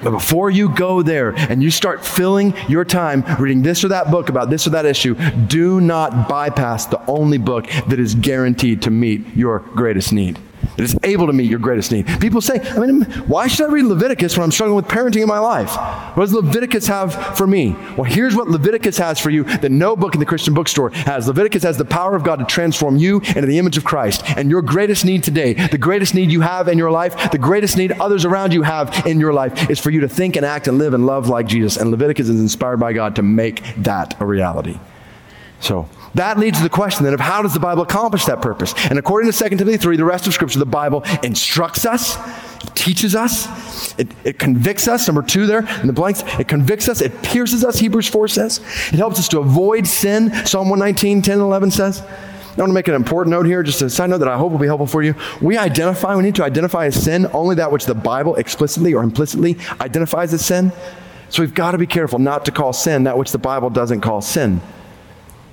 But 0.03 0.11
before 0.11 0.49
you 0.49 0.73
go 0.73 1.03
there 1.03 1.33
and 1.35 1.61
you 1.61 1.69
start 1.69 2.03
filling 2.03 2.55
your 2.67 2.83
time 2.83 3.23
reading 3.39 3.61
this 3.61 3.83
or 3.83 3.89
that 3.89 4.09
book 4.09 4.29
about 4.29 4.49
this 4.49 4.65
or 4.65 4.71
that 4.71 4.85
issue, 4.85 5.13
do 5.47 5.79
not 5.79 6.27
bypass 6.27 6.87
the 6.87 7.03
only 7.05 7.37
book 7.37 7.67
that 7.87 7.99
is 7.99 8.15
guaranteed 8.15 8.81
to 8.83 8.91
meet 8.91 9.25
your 9.35 9.59
greatest 9.59 10.11
need 10.11 10.39
that 10.77 10.83
is 10.83 10.97
able 11.03 11.27
to 11.27 11.33
meet 11.33 11.49
your 11.49 11.59
greatest 11.59 11.91
need. 11.91 12.07
People 12.19 12.41
say, 12.41 12.59
I 12.59 12.79
mean, 12.79 13.03
why 13.27 13.47
should 13.47 13.69
I 13.69 13.73
read 13.73 13.85
Leviticus 13.85 14.37
when 14.37 14.43
I'm 14.43 14.51
struggling 14.51 14.75
with 14.75 14.87
parenting 14.87 15.21
in 15.21 15.27
my 15.27 15.39
life? 15.39 15.75
What 16.15 16.23
does 16.23 16.33
Leviticus 16.33 16.87
have 16.87 17.37
for 17.37 17.47
me? 17.47 17.75
Well, 17.97 18.03
here's 18.03 18.35
what 18.35 18.47
Leviticus 18.47 18.97
has 18.97 19.19
for 19.19 19.29
you 19.29 19.43
that 19.43 19.71
no 19.71 19.95
book 19.95 20.13
in 20.13 20.19
the 20.19 20.25
Christian 20.25 20.53
bookstore 20.53 20.91
has. 20.91 21.27
Leviticus 21.27 21.63
has 21.63 21.77
the 21.77 21.85
power 21.85 22.15
of 22.15 22.23
God 22.23 22.39
to 22.39 22.45
transform 22.45 22.97
you 22.97 23.19
into 23.19 23.45
the 23.45 23.57
image 23.57 23.77
of 23.77 23.83
Christ. 23.83 24.23
And 24.37 24.49
your 24.49 24.61
greatest 24.61 25.05
need 25.05 25.23
today, 25.23 25.53
the 25.53 25.77
greatest 25.77 26.13
need 26.13 26.31
you 26.31 26.41
have 26.41 26.67
in 26.67 26.77
your 26.77 26.91
life, 26.91 27.31
the 27.31 27.37
greatest 27.37 27.77
need 27.77 27.91
others 27.93 28.25
around 28.25 28.53
you 28.53 28.63
have 28.63 29.05
in 29.05 29.19
your 29.19 29.33
life 29.33 29.69
is 29.69 29.79
for 29.79 29.91
you 29.91 30.01
to 30.01 30.09
think 30.09 30.35
and 30.35 30.45
act 30.45 30.67
and 30.67 30.77
live 30.77 30.93
and 30.93 31.05
love 31.05 31.27
like 31.29 31.47
Jesus. 31.47 31.77
And 31.77 31.91
Leviticus 31.91 32.29
is 32.29 32.39
inspired 32.39 32.77
by 32.77 32.93
God 32.93 33.15
to 33.15 33.23
make 33.23 33.63
that 33.77 34.19
a 34.21 34.25
reality. 34.25 34.79
So, 35.59 35.87
that 36.15 36.37
leads 36.37 36.57
to 36.57 36.63
the 36.63 36.69
question 36.69 37.05
then 37.05 37.13
of 37.13 37.19
how 37.19 37.41
does 37.41 37.53
the 37.53 37.59
Bible 37.59 37.83
accomplish 37.83 38.25
that 38.25 38.41
purpose? 38.41 38.73
And 38.89 38.99
according 38.99 39.31
to 39.31 39.37
2 39.37 39.57
Timothy 39.57 39.77
3, 39.77 39.97
the 39.97 40.05
rest 40.05 40.27
of 40.27 40.33
Scripture, 40.33 40.59
the 40.59 40.65
Bible 40.65 41.03
instructs 41.23 41.85
us, 41.85 42.17
teaches 42.75 43.15
us, 43.15 43.97
it, 43.97 44.09
it 44.23 44.39
convicts 44.39 44.87
us. 44.87 45.07
Number 45.07 45.21
two 45.21 45.45
there 45.45 45.65
in 45.79 45.87
the 45.87 45.93
blanks, 45.93 46.23
it 46.39 46.47
convicts 46.47 46.89
us, 46.89 47.01
it 47.01 47.21
pierces 47.21 47.63
us, 47.63 47.79
Hebrews 47.79 48.07
4 48.07 48.27
says. 48.27 48.59
It 48.91 48.95
helps 48.95 49.19
us 49.19 49.29
to 49.29 49.39
avoid 49.39 49.87
sin, 49.87 50.31
Psalm 50.45 50.69
119, 50.69 51.21
10 51.21 51.33
and 51.33 51.41
11 51.41 51.71
says. 51.71 52.01
I 52.01 52.55
want 52.59 52.69
to 52.69 52.73
make 52.73 52.89
an 52.89 52.95
important 52.95 53.31
note 53.31 53.45
here, 53.45 53.63
just 53.63 53.81
a 53.81 53.89
side 53.89 54.09
note 54.09 54.17
that 54.17 54.27
I 54.27 54.37
hope 54.37 54.51
will 54.51 54.59
be 54.59 54.65
helpful 54.65 54.85
for 54.85 55.01
you. 55.01 55.15
We 55.41 55.57
identify, 55.57 56.15
we 56.17 56.23
need 56.23 56.35
to 56.35 56.43
identify 56.43 56.87
as 56.87 57.01
sin 57.01 57.27
only 57.31 57.55
that 57.55 57.71
which 57.71 57.85
the 57.85 57.95
Bible 57.95 58.35
explicitly 58.35 58.93
or 58.93 59.03
implicitly 59.03 59.57
identifies 59.79 60.33
as 60.33 60.45
sin. 60.45 60.73
So 61.29 61.41
we've 61.41 61.53
got 61.53 61.71
to 61.71 61.77
be 61.77 61.87
careful 61.87 62.19
not 62.19 62.43
to 62.45 62.51
call 62.51 62.73
sin 62.73 63.05
that 63.05 63.17
which 63.17 63.31
the 63.31 63.37
Bible 63.37 63.69
doesn't 63.69 64.01
call 64.01 64.19
sin. 64.19 64.59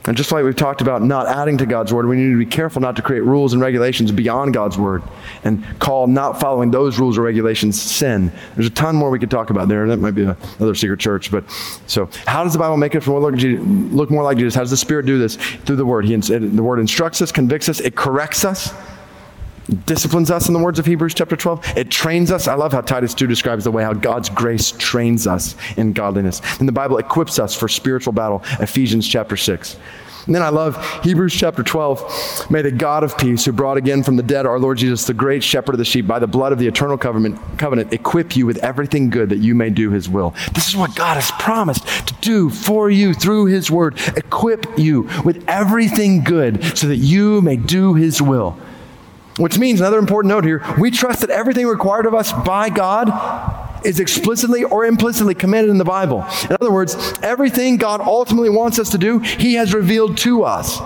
And 0.09 0.17
just 0.17 0.33
like 0.33 0.43
we've 0.43 0.57
talked 0.57 0.81
about 0.81 1.03
not 1.03 1.27
adding 1.27 1.59
to 1.59 1.67
God's 1.67 1.93
word, 1.93 2.07
we 2.07 2.17
need 2.17 2.31
to 2.31 2.39
be 2.39 2.47
careful 2.47 2.81
not 2.81 2.97
to 2.97 3.03
create 3.03 3.25
rules 3.25 3.53
and 3.53 3.61
regulations 3.61 4.11
beyond 4.11 4.55
God's 4.55 4.79
word 4.79 5.03
and 5.45 5.63
call 5.81 6.07
not 6.07 6.41
following 6.41 6.71
those 6.71 6.99
rules 6.99 7.19
or 7.19 7.21
regulations 7.21 7.79
sin. 7.79 8.33
There's 8.55 8.69
a 8.69 8.71
ton 8.71 8.97
more 8.97 9.11
we 9.11 9.19
could 9.19 9.31
talk 9.31 9.51
about 9.51 9.69
there. 9.69 9.87
That 9.87 9.99
might 9.99 10.15
be 10.15 10.23
another 10.23 10.75
secret 10.75 10.99
church. 10.99 11.31
But 11.31 11.45
so, 11.87 12.09
how 12.27 12.43
does 12.43 12.55
the 12.55 12.59
Bible 12.59 12.79
make 12.79 12.95
look, 12.95 13.35
look 13.37 14.11
more 14.11 14.23
like 14.23 14.39
Jesus? 14.39 14.55
How 14.55 14.63
does 14.63 14.71
the 14.71 14.79
Spirit 14.79 15.05
do 15.05 15.19
this? 15.19 15.37
Through 15.37 15.77
the 15.77 15.85
word. 15.85 16.07
He, 16.07 16.17
the 16.17 16.63
word 16.63 16.79
instructs 16.79 17.21
us, 17.21 17.31
convicts 17.31 17.69
us, 17.69 17.79
it 17.79 17.95
corrects 17.95 18.47
us. 18.47 18.73
Disciplines 19.85 20.31
us 20.31 20.49
in 20.49 20.55
the 20.55 20.61
words 20.61 20.79
of 20.79 20.87
Hebrews 20.87 21.15
chapter 21.15 21.37
12. 21.37 21.77
It 21.77 21.91
trains 21.91 22.31
us. 22.31 22.49
I 22.49 22.55
love 22.55 22.73
how 22.73 22.81
Titus 22.81 23.15
2 23.15 23.27
describes 23.27 23.65
the 23.65 23.71
way 23.71 23.83
how 23.83 23.93
God's 23.93 24.29
grace 24.29 24.73
trains 24.73 25.27
us 25.27 25.57
in 25.77 25.93
godliness. 25.93 26.41
And 26.59 26.69
the 26.69 26.73
Bible 26.73 26.99
equips 26.99 27.39
us 27.39 27.55
for 27.55 27.69
spiritual 27.69 28.13
battle, 28.13 28.43
Ephesians 28.61 29.07
chapter 29.07 29.37
6. 29.37 29.77
And 30.27 30.35
then 30.35 30.43
I 30.43 30.51
love 30.51 30.77
Hebrews 31.05 31.35
chapter 31.35 31.63
12. 31.63 32.51
May 32.51 32.61
the 32.61 32.71
God 32.71 33.03
of 33.03 33.17
peace, 33.17 33.47
who 33.47 33.53
brought 33.53 33.79
again 33.79 34.03
from 34.03 34.17
the 34.17 34.23
dead 34.23 34.45
our 34.45 34.59
Lord 34.59 34.77
Jesus, 34.77 35.07
the 35.07 35.15
great 35.15 35.43
shepherd 35.43 35.75
of 35.75 35.79
the 35.79 35.87
sheep, 35.87 36.07
by 36.07 36.19
the 36.19 36.27
blood 36.27 36.53
of 36.53 36.59
the 36.59 36.67
eternal 36.67 36.99
covenant, 36.99 37.41
covenant, 37.57 37.95
equip 37.95 38.37
you 38.37 38.45
with 38.45 38.59
everything 38.59 39.09
good 39.09 39.31
that 39.31 39.39
you 39.39 39.55
may 39.55 39.71
do 39.71 39.91
his 39.91 40.07
will. 40.07 40.35
This 40.53 40.69
is 40.69 40.77
what 40.77 40.95
God 40.95 41.15
has 41.15 41.31
promised 41.39 41.87
to 42.09 42.15
do 42.21 42.51
for 42.51 42.91
you 42.91 43.15
through 43.15 43.47
his 43.47 43.71
word. 43.71 43.99
Equip 44.19 44.79
you 44.79 45.09
with 45.25 45.43
everything 45.49 46.23
good 46.25 46.63
so 46.77 46.89
that 46.89 46.97
you 46.97 47.41
may 47.41 47.57
do 47.57 47.95
his 47.95 48.21
will. 48.21 48.59
Which 49.39 49.59
means, 49.59 49.81
another 49.81 49.99
important 49.99 50.31
note 50.31 50.45
here, 50.45 50.63
we 50.79 50.91
trust 50.91 51.21
that 51.21 51.31
everything 51.31 51.67
required 51.67 52.07
of 52.07 52.15
us 52.15 52.33
by 52.33 52.69
God 52.71 53.09
is 53.85 54.01
explicitly 54.01 54.65
or 54.65 54.85
implicitly 54.85 55.35
commanded 55.35 55.71
in 55.71 55.79
the 55.79 55.85
Bible. 55.85 56.27
In 56.51 56.57
other 56.61 56.73
words, 56.73 56.97
everything 57.23 57.77
God 57.77 58.01
ultimately 58.01 58.51
wants 58.51 58.79
us 58.79 58.91
to 58.91 58.99
do, 58.99 59.21
He 59.21 59.55
has 59.55 59.73
revealed 59.73 60.19
to 60.19 60.43
us. 60.43 60.81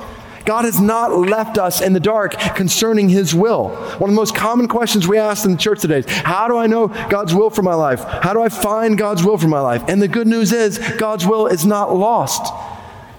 God 0.45 0.65
has 0.65 0.81
not 0.81 1.17
left 1.17 1.57
us 1.57 1.81
in 1.81 1.93
the 1.93 2.01
dark 2.01 2.33
concerning 2.33 3.09
His 3.09 3.35
will. 3.35 3.69
One 3.69 4.11
of 4.11 4.15
the 4.15 4.21
most 4.21 4.35
common 4.35 4.69
questions 4.69 5.07
we 5.07 5.19
ask 5.19 5.45
in 5.45 5.53
the 5.53 5.57
church 5.57 5.81
today 5.81 5.99
is 5.99 6.07
How 6.07 6.49
do 6.49 6.57
I 6.57 6.67
know 6.67 6.89
God's 6.89 7.35
will 7.35 7.51
for 7.51 7.63
my 7.63 7.75
life? 7.75 8.03
How 8.03 8.33
do 8.33 8.43
I 8.43 8.49
find 8.49 8.99
God's 8.99 9.25
will 9.25 9.39
for 9.39 9.49
my 9.49 9.61
life? 9.61 9.85
And 9.89 10.03
the 10.03 10.09
good 10.09 10.27
news 10.27 10.53
is, 10.53 10.79
God's 10.99 11.27
will 11.27 11.47
is 11.47 11.65
not 11.65 11.95
lost. 11.95 12.53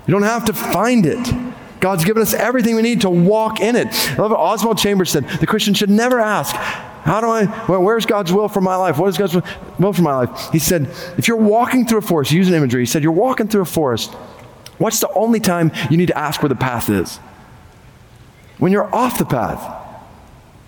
You 0.05 0.11
don't 0.11 0.23
have 0.23 0.45
to 0.45 0.53
find 0.53 1.05
it. 1.05 1.52
God's 1.83 2.05
given 2.05 2.21
us 2.21 2.33
everything 2.33 2.77
we 2.77 2.81
need 2.81 3.01
to 3.01 3.09
walk 3.09 3.59
in 3.59 3.75
it. 3.75 3.87
Oswald 4.17 4.77
Chambers 4.77 5.11
said 5.11 5.27
the 5.27 5.45
Christian 5.45 5.73
should 5.73 5.89
never 5.89 6.17
ask, 6.17 6.55
how 6.55 7.19
do 7.19 7.27
I, 7.27 7.45
where's 7.67 8.05
God's 8.05 8.31
will 8.31 8.47
for 8.47 8.61
my 8.61 8.77
life? 8.77 8.97
What 8.97 9.09
is 9.09 9.17
God's 9.17 9.35
will 9.77 9.91
for 9.91 10.01
my 10.01 10.15
life? 10.15 10.49
He 10.53 10.59
said, 10.59 10.83
if 11.17 11.27
you're 11.27 11.35
walking 11.35 11.85
through 11.85 11.97
a 11.97 12.01
forest, 12.01 12.31
use 12.31 12.47
an 12.47 12.53
imagery. 12.53 12.83
He 12.83 12.85
said, 12.85 13.03
you're 13.03 13.11
walking 13.11 13.49
through 13.49 13.63
a 13.63 13.65
forest. 13.65 14.13
What's 14.77 15.01
the 15.01 15.11
only 15.13 15.41
time 15.41 15.73
you 15.89 15.97
need 15.97 16.05
to 16.05 16.17
ask 16.17 16.41
where 16.41 16.47
the 16.47 16.55
path 16.55 16.89
is? 16.89 17.17
When 18.59 18.71
you're 18.71 18.95
off 18.95 19.19
the 19.19 19.25
path. 19.25 19.81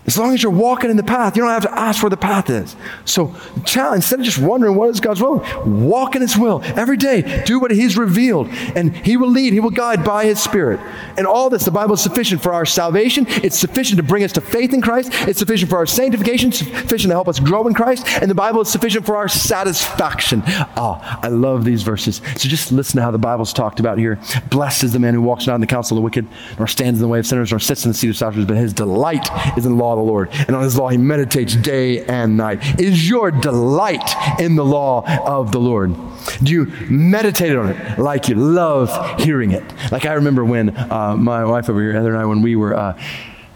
As 0.08 0.18
long 0.18 0.34
as 0.34 0.44
you're 0.44 0.52
walking 0.52 0.92
in 0.92 0.98
the 0.98 1.04
path, 1.04 1.36
you 1.36 1.42
don't 1.42 1.52
have 1.52 1.64
to 1.64 1.80
ask 1.80 2.04
where 2.04 2.10
the 2.10 2.18
path 2.18 2.50
is. 2.50 2.76
So, 3.06 3.36
instead 3.58 4.20
of 4.20 4.26
just 4.26 4.38
wondering 4.38 4.76
what 4.76 4.90
is 4.90 5.00
God's 5.00 5.22
will, 5.22 5.44
walk 5.66 6.16
in 6.16 6.22
His 6.22 6.38
will 6.38 6.62
every 6.64 6.98
day. 6.98 7.44
Do 7.46 7.60
what 7.60 7.72
He's 7.72 7.98
revealed, 7.98 8.48
and 8.76 8.96
He 8.96 9.18
will 9.18 9.30
lead, 9.30 9.54
He 9.54 9.60
will 9.60 9.72
guide 9.72 10.04
by 10.04 10.26
His 10.26 10.42
Spirit. 10.42 10.80
And 11.18 11.26
all 11.26 11.50
this, 11.50 11.66
the 11.66 11.72
Bible 11.72 11.96
is 11.96 12.02
sufficient 12.02 12.42
for 12.42 12.54
our 12.54 12.66
salvation. 12.66 13.26
It's 13.28 13.58
sufficient 13.58 13.98
to 13.98 14.04
bring 14.04 14.24
us 14.24 14.32
to 14.34 14.42
faith 14.42 14.74
in 14.74 14.82
Christ. 14.82 15.10
It's 15.28 15.40
sufficient 15.40 15.70
for 15.72 15.78
our 15.78 15.88
sanctification, 15.88 16.52
sufficient 16.52 17.10
to 17.10 17.16
help 17.16 17.28
us 17.28 17.40
grow 17.40 17.66
in 17.68 17.74
Christ. 17.74 18.06
And 18.22 18.30
the 18.30 18.36
Bible 18.36 18.62
is 18.62 18.70
sufficient 18.70 19.06
for 19.06 19.16
our 19.16 19.28
satisfaction. 19.28 20.44
Oh, 20.78 21.00
I 21.02 21.30
love 21.30 21.66
these 21.66 21.82
verses. 21.82 22.22
So 22.36 22.48
just 22.48 22.72
listen 22.72 22.98
to 22.98 23.04
how 23.04 23.12
the 23.12 23.18
Bible's 23.18 23.54
talked 23.54 23.80
about 23.80 23.98
here. 23.98 24.20
Blessed 24.52 24.84
is 24.84 24.94
the 24.94 25.00
man 25.00 25.16
who 25.16 25.22
walks 25.22 25.48
not 25.48 25.56
in 25.56 25.62
the 25.62 25.68
counsel 25.68 25.98
of 25.98 26.02
the 26.02 26.06
wicked, 26.06 26.28
nor 26.60 26.68
stands 26.68 27.00
in 27.00 27.02
the 27.02 27.08
way 27.08 27.18
of 27.20 27.26
sinners, 27.26 27.52
nor 27.52 27.60
sits 27.60 27.86
in 27.86 27.92
the 27.92 27.98
seat 27.98 28.10
of 28.10 28.18
scoffers, 28.18 28.46
but 28.46 28.56
his 28.56 28.72
delight 28.72 29.28
is 29.58 29.66
in 29.66 29.72
the 29.72 29.78
law 29.78 29.95
of 30.00 30.06
the 30.06 30.12
Lord. 30.12 30.30
And 30.32 30.56
on 30.56 30.64
his 30.64 30.78
law 30.78 30.90
he 30.90 30.98
meditates 30.98 31.56
day 31.56 32.06
and 32.06 32.38
night. 32.38 32.80
Is 32.80 33.10
your 33.10 33.32
delight 33.32 34.40
in 34.40 34.56
the 34.56 34.66
law 34.66 35.04
of 35.26 35.52
the 35.52 35.60
Lord? 35.60 35.96
Do 36.44 36.52
you 36.52 36.66
meditate 36.90 37.56
on 37.56 37.70
it 37.70 38.00
like 38.00 38.28
you 38.30 38.36
love 38.36 39.20
hearing 39.20 39.52
it? 39.52 39.64
Like 39.92 40.06
I 40.06 40.14
remember 40.14 40.44
when 40.44 40.76
uh, 40.76 41.16
my 41.18 41.46
wife 41.46 41.70
over 41.70 41.82
here, 41.82 41.94
Heather 41.94 42.10
and 42.10 42.18
I, 42.18 42.26
when 42.26 42.42
we 42.42 42.56
were. 42.56 42.76
Uh, 42.76 43.00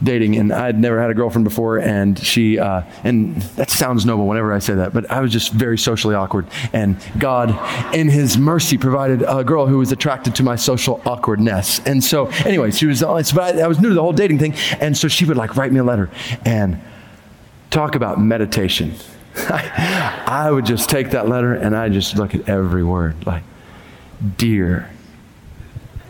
dating 0.01 0.37
and 0.37 0.53
I'd 0.53 0.79
never 0.79 0.99
had 0.99 1.09
a 1.09 1.13
girlfriend 1.13 1.43
before 1.43 1.77
and 1.77 2.17
she 2.17 2.57
uh, 2.57 2.83
and 3.03 3.35
that 3.57 3.69
sounds 3.69 4.05
noble 4.05 4.27
whenever 4.27 4.53
I 4.53 4.59
say 4.59 4.75
that 4.75 4.93
but 4.93 5.09
I 5.11 5.19
was 5.21 5.31
just 5.31 5.51
very 5.51 5.77
socially 5.77 6.15
awkward 6.15 6.47
and 6.73 6.97
God 7.17 7.49
in 7.93 8.07
his 8.07 8.37
mercy 8.37 8.77
provided 8.77 9.23
a 9.27 9.43
girl 9.43 9.67
who 9.67 9.77
was 9.77 9.91
attracted 9.91 10.35
to 10.35 10.43
my 10.43 10.55
social 10.55 11.01
awkwardness. 11.05 11.79
And 11.85 12.03
so 12.03 12.27
anyway 12.45 12.71
she 12.71 12.85
was 12.85 13.01
but 13.01 13.39
I, 13.39 13.61
I 13.61 13.67
was 13.67 13.79
new 13.79 13.89
to 13.89 13.95
the 13.95 14.01
whole 14.01 14.13
dating 14.13 14.39
thing 14.39 14.53
and 14.79 14.95
so 14.95 15.07
she 15.07 15.25
would 15.25 15.37
like 15.37 15.55
write 15.57 15.71
me 15.71 15.79
a 15.79 15.83
letter 15.83 16.09
and 16.45 16.79
talk 17.69 17.95
about 17.95 18.21
meditation. 18.21 18.93
I, 19.35 20.23
I 20.27 20.51
would 20.51 20.65
just 20.65 20.89
take 20.89 21.11
that 21.11 21.27
letter 21.27 21.53
and 21.53 21.75
I 21.75 21.89
just 21.89 22.17
look 22.17 22.33
at 22.35 22.47
every 22.47 22.83
word 22.83 23.25
like 23.25 23.43
dear 24.37 24.89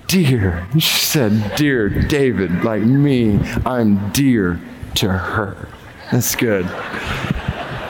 dear. 0.09 0.67
She 0.73 0.81
said, 0.81 1.55
Dear 1.55 1.87
David, 1.87 2.63
like 2.65 2.81
me, 2.81 3.39
I'm 3.65 4.11
dear 4.11 4.59
to 4.95 5.07
her. 5.07 5.69
That's 6.11 6.35
good. 6.35 6.67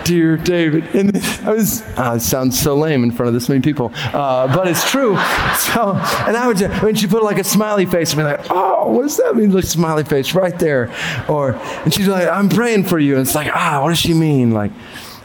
Dear 0.03 0.36
David. 0.38 0.84
And 0.93 1.15
I 1.43 1.53
was, 1.53 1.82
oh, 1.97 2.15
it 2.15 2.19
sounds 2.19 2.60
so 2.60 2.75
lame 2.75 3.03
in 3.03 3.12
front 3.12 3.29
of 3.29 3.34
this 3.34 3.47
many 3.47 3.62
people, 3.62 3.91
uh, 3.95 4.53
but 4.53 4.67
it's 4.67 4.89
true. 4.89 5.15
So, 5.55 5.93
and 6.27 6.36
I 6.36 6.47
would 6.47 6.58
just, 6.58 6.84
when 6.84 6.95
she 6.95 7.08
put 7.08 7.23
like 7.23 7.38
a 7.38 7.43
smiley 7.43 7.86
face, 7.86 8.12
I'd 8.13 8.17
be 8.17 8.23
like, 8.23 8.47
oh, 8.49 8.91
what 8.91 9.03
does 9.03 9.17
that 9.17 9.36
mean? 9.36 9.51
Like 9.51 9.63
smiley 9.63 10.03
face 10.03 10.34
right 10.34 10.58
there. 10.60 10.93
Or, 11.29 11.53
and 11.53 11.93
she's 11.93 12.08
like, 12.08 12.27
I'm 12.27 12.49
praying 12.49 12.86
for 12.86 12.99
you. 12.99 13.13
And 13.13 13.21
it's 13.21 13.36
like, 13.36 13.49
ah, 13.53 13.82
what 13.82 13.89
does 13.89 13.99
she 13.99 14.13
mean? 14.13 14.51
Like, 14.51 14.71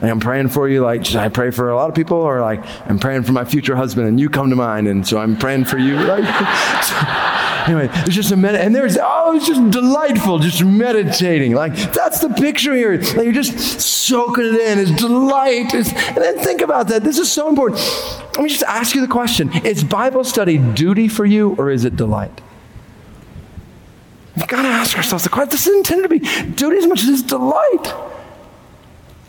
I'm 0.02 0.20
praying 0.20 0.48
for 0.48 0.68
you. 0.68 0.82
Like, 0.82 1.04
should 1.04 1.16
I 1.16 1.28
pray 1.28 1.50
for 1.50 1.70
a 1.70 1.76
lot 1.76 1.88
of 1.88 1.94
people? 1.94 2.18
Or 2.18 2.40
like, 2.40 2.64
I'm 2.88 2.98
praying 2.98 3.22
for 3.22 3.32
my 3.32 3.44
future 3.44 3.76
husband 3.76 4.08
and 4.08 4.18
you 4.18 4.28
come 4.28 4.50
to 4.50 4.56
mind. 4.56 4.88
And 4.88 5.06
so 5.06 5.18
I'm 5.18 5.36
praying 5.36 5.66
for 5.66 5.78
you. 5.78 5.96
Like, 5.96 6.24
so, 6.84 7.72
anyway, 7.72 7.88
it's 8.04 8.14
just 8.14 8.32
a 8.32 8.36
minute. 8.36 8.60
and 8.60 8.74
there's, 8.74 8.98
oh, 9.00 9.36
it's 9.36 9.46
just 9.46 9.70
delightful, 9.70 10.38
just 10.38 10.64
meditating. 10.64 11.54
Like, 11.54 11.74
that's 11.92 12.20
the 12.20 12.28
picture 12.28 12.74
here. 12.74 12.98
Like, 12.98 13.24
you're 13.24 13.32
just 13.32 13.80
soaking 13.80 14.44
it 14.44 14.60
in. 14.60 14.78
It's 14.78 14.90
delight. 15.00 15.72
It's, 15.74 15.92
and 15.92 16.16
then 16.16 16.38
think 16.38 16.60
about 16.60 16.88
that. 16.88 17.04
This 17.04 17.18
is 17.18 17.30
so 17.30 17.48
important. 17.48 17.80
Let 18.34 18.42
me 18.42 18.48
just 18.48 18.64
ask 18.64 18.94
you 18.94 19.00
the 19.00 19.12
question 19.12 19.50
Is 19.64 19.84
Bible 19.84 20.24
study 20.24 20.58
duty 20.58 21.08
for 21.08 21.24
you 21.24 21.54
or 21.56 21.70
is 21.70 21.84
it 21.84 21.96
delight? 21.96 22.40
We've 24.36 24.48
got 24.48 24.62
to 24.62 24.68
ask 24.68 24.96
ourselves 24.96 25.22
the 25.22 25.30
question. 25.30 25.50
This 25.50 25.66
is 25.68 25.76
intended 25.76 26.02
to 26.02 26.08
be 26.08 26.50
duty 26.52 26.78
as 26.78 26.86
much 26.88 27.02
as 27.02 27.08
it's 27.08 27.22
delight. 27.22 28.13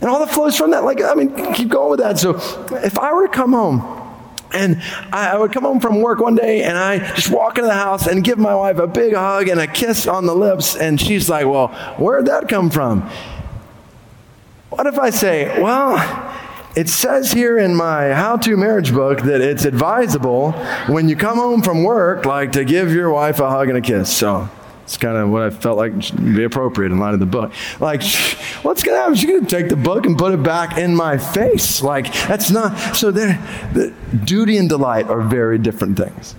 And 0.02 0.10
all 0.10 0.20
that 0.20 0.30
flows 0.30 0.58
from 0.58 0.72
that, 0.72 0.84
like, 0.84 1.02
I 1.02 1.14
mean, 1.16 1.54
keep 1.54 1.70
going 1.70 1.92
with 1.92 2.00
that. 2.00 2.20
So 2.20 2.36
if 2.76 3.00
I 3.00 3.14
were 3.14 3.28
to 3.28 3.34
come 3.34 3.54
home, 3.54 4.06
and 4.54 4.82
I, 5.12 5.38
would 5.38 5.52
come 5.52 5.64
home 5.64 5.80
from 5.80 6.02
work 6.02 6.20
one 6.20 6.36
day 6.36 6.64
and 6.64 6.78
I 6.78 7.00
just 7.16 7.30
walk 7.30 7.58
into 7.58 7.68
the 7.68 7.74
house 7.74 8.08
and 8.08 8.24
give 8.24 8.38
my 8.38 8.56
wife 8.56 8.78
a 8.78 8.88
big 8.88 9.14
hug 9.14 9.50
and 9.50 9.60
a 9.60 9.68
kiss 9.68 10.08
on 10.08 10.26
the 10.26 10.36
lips. 10.36 10.78
And 10.78 11.00
she's 11.00 11.30
like, 11.30 11.46
Well, 11.46 11.70
where'd 11.98 12.28
that 12.28 12.48
come 12.48 12.70
from? 12.70 13.10
What 14.70 14.88
if 14.88 14.98
I 14.98 15.10
say, 15.10 15.62
Well, 15.62 15.98
it 16.76 16.90
says 16.90 17.32
here 17.32 17.58
in 17.58 17.76
my 17.76 18.14
how 18.14 18.38
to 18.38 18.56
marriage 18.56 18.94
book 18.94 19.22
that 19.22 19.42
it's 19.42 19.66
advisable 19.66 20.52
when 20.88 21.10
you 21.10 21.16
come 21.16 21.38
home 21.38 21.62
from 21.62 21.84
work, 21.84 22.26
like 22.26 22.54
to 22.54 22.64
give 22.66 22.94
your 22.94 23.10
wife 23.12 23.40
a 23.40 23.50
hug 23.50 23.70
and 23.70 23.78
a 23.78 23.82
kiss. 23.82 24.16
So 24.16 24.50
it's 24.86 24.98
kind 24.98 25.18
of 25.18 25.30
what 25.32 25.42
I 25.42 25.50
felt 25.50 25.78
like 25.78 25.94
be 26.16 26.44
appropriate 26.44 26.92
in 26.92 27.00
light 27.00 27.16
of 27.16 27.20
the 27.20 27.26
book. 27.26 27.52
Like, 27.80 28.04
what's 28.62 28.84
going 28.84 28.96
to 28.96 29.02
happen? 29.02 29.16
She's 29.16 29.28
going 29.28 29.44
to 29.44 29.50
take 29.50 29.70
the 29.70 29.76
book 29.76 30.06
and 30.06 30.16
put 30.16 30.32
it 30.32 30.44
back 30.44 30.78
in 30.78 30.96
my 30.96 31.18
face. 31.18 31.82
Like, 31.82 32.14
that's 32.28 32.52
not. 32.52 32.96
So, 32.96 33.10
the 33.10 33.94
duty 34.24 34.58
and 34.58 34.70
delight 34.70 35.08
are 35.08 35.22
very 35.22 35.58
different 35.58 35.98
things. 35.98 36.36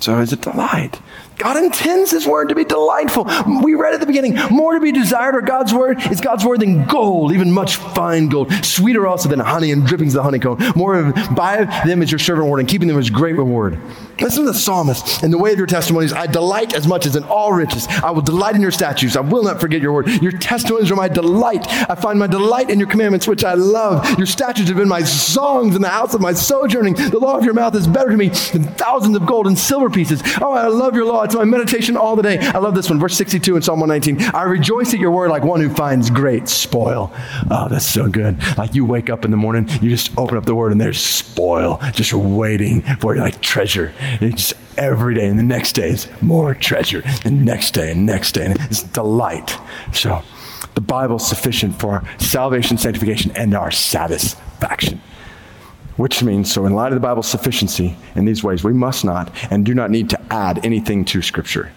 So, 0.00 0.18
is 0.18 0.32
it 0.32 0.40
delight? 0.40 0.98
God 1.36 1.58
intends 1.58 2.10
His 2.10 2.26
word 2.26 2.48
to 2.48 2.54
be 2.54 2.64
delightful. 2.64 3.28
We 3.62 3.74
read 3.74 3.92
at 3.92 4.00
the 4.00 4.06
beginning, 4.06 4.36
more 4.50 4.74
to 4.74 4.80
be 4.80 4.90
desired 4.90 5.34
are 5.34 5.42
God's 5.42 5.74
word 5.74 6.00
is 6.10 6.20
God's 6.20 6.44
word 6.44 6.60
than 6.60 6.86
gold, 6.86 7.32
even 7.32 7.52
much 7.52 7.76
fine 7.76 8.28
gold, 8.28 8.52
sweeter 8.64 9.06
also 9.06 9.28
than 9.28 9.38
honey 9.40 9.70
and 9.70 9.86
drippings 9.86 10.14
of 10.14 10.20
the 10.20 10.22
honeycomb. 10.22 10.72
More 10.74 11.12
by 11.34 11.64
them 11.84 12.02
is 12.02 12.10
your 12.10 12.18
servant 12.18 12.48
word, 12.48 12.60
and 12.60 12.68
keeping 12.68 12.88
them 12.88 12.98
is 12.98 13.10
great 13.10 13.36
reward. 13.36 13.78
Listen 14.18 14.46
to 14.46 14.52
the 14.52 14.58
psalmist. 14.58 15.22
In 15.22 15.30
the 15.30 15.36
way 15.36 15.52
of 15.52 15.58
your 15.58 15.66
testimonies, 15.66 16.12
I 16.12 16.26
delight 16.26 16.74
as 16.74 16.86
much 16.86 17.04
as 17.04 17.16
in 17.16 17.24
all 17.24 17.52
riches. 17.52 17.86
I 18.02 18.10
will 18.12 18.22
delight 18.22 18.54
in 18.54 18.62
your 18.62 18.70
statutes. 18.70 19.14
I 19.14 19.20
will 19.20 19.42
not 19.42 19.60
forget 19.60 19.82
your 19.82 19.92
word. 19.92 20.08
Your 20.22 20.32
testimonies 20.32 20.90
are 20.90 20.96
my 20.96 21.08
delight. 21.08 21.66
I 21.68 21.96
find 21.96 22.18
my 22.18 22.26
delight 22.26 22.70
in 22.70 22.78
your 22.78 22.88
commandments, 22.88 23.28
which 23.28 23.44
I 23.44 23.54
love. 23.54 24.08
Your 24.16 24.26
statutes 24.26 24.68
have 24.68 24.78
been 24.78 24.88
my 24.88 25.02
songs 25.02 25.76
in 25.76 25.82
the 25.82 25.88
house 25.88 26.14
of 26.14 26.22
my 26.22 26.32
sojourning. 26.32 26.94
The 26.94 27.18
law 27.18 27.36
of 27.36 27.44
your 27.44 27.52
mouth 27.52 27.74
is 27.74 27.86
better 27.86 28.10
to 28.10 28.16
me 28.16 28.28
than 28.28 28.64
thousands 28.64 29.16
of 29.16 29.26
gold 29.26 29.46
and 29.46 29.58
silver 29.58 29.90
pieces. 29.90 30.22
Oh, 30.40 30.52
I 30.52 30.68
love 30.68 30.94
your 30.94 31.04
law. 31.04 31.25
It's 31.26 31.34
my 31.34 31.44
meditation 31.44 31.96
all 31.96 32.14
the 32.14 32.22
day. 32.22 32.38
I 32.38 32.58
love 32.58 32.76
this 32.76 32.88
one, 32.88 33.00
verse 33.00 33.16
62 33.16 33.56
in 33.56 33.62
Psalm 33.62 33.80
119. 33.80 34.30
I 34.32 34.44
rejoice 34.44 34.94
at 34.94 35.00
your 35.00 35.10
word 35.10 35.28
like 35.28 35.42
one 35.42 35.60
who 35.60 35.68
finds 35.68 36.08
great 36.08 36.48
spoil. 36.48 37.12
Oh, 37.50 37.66
that's 37.68 37.84
so 37.84 38.08
good. 38.08 38.38
Like 38.56 38.76
you 38.76 38.84
wake 38.84 39.10
up 39.10 39.24
in 39.24 39.32
the 39.32 39.36
morning, 39.36 39.68
you 39.82 39.90
just 39.90 40.16
open 40.16 40.38
up 40.38 40.44
the 40.44 40.54
word 40.54 40.70
and 40.70 40.80
there's 40.80 41.00
spoil 41.00 41.80
just 41.94 42.12
waiting 42.12 42.82
for 43.00 43.16
you, 43.16 43.22
like 43.22 43.40
treasure. 43.40 43.92
It's 44.20 44.54
every 44.78 45.16
day, 45.16 45.26
and 45.26 45.36
the 45.36 45.42
next 45.42 45.72
day 45.72 45.88
is 45.88 46.08
more 46.22 46.54
treasure, 46.54 47.02
and 47.24 47.44
next 47.44 47.72
day, 47.72 47.90
and 47.90 48.06
next 48.06 48.32
day, 48.32 48.44
and 48.46 48.60
it's 48.60 48.84
delight. 48.84 49.58
So 49.92 50.22
the 50.74 50.80
Bible's 50.80 51.26
sufficient 51.26 51.80
for 51.80 51.94
our 51.94 52.18
salvation, 52.18 52.78
sanctification, 52.78 53.32
and 53.34 53.52
our 53.54 53.72
satisfaction. 53.72 55.00
Which 55.96 56.22
means, 56.22 56.52
so 56.52 56.66
in 56.66 56.74
light 56.74 56.92
of 56.92 56.94
the 56.94 57.00
Bible's 57.00 57.26
sufficiency 57.26 57.96
in 58.14 58.26
these 58.26 58.44
ways, 58.44 58.62
we 58.62 58.72
must 58.72 59.04
not 59.04 59.32
and 59.50 59.64
do 59.64 59.74
not 59.74 59.90
need 59.90 60.10
to 60.10 60.20
add 60.30 60.64
anything 60.64 61.04
to 61.06 61.22
Scripture. 61.22 61.72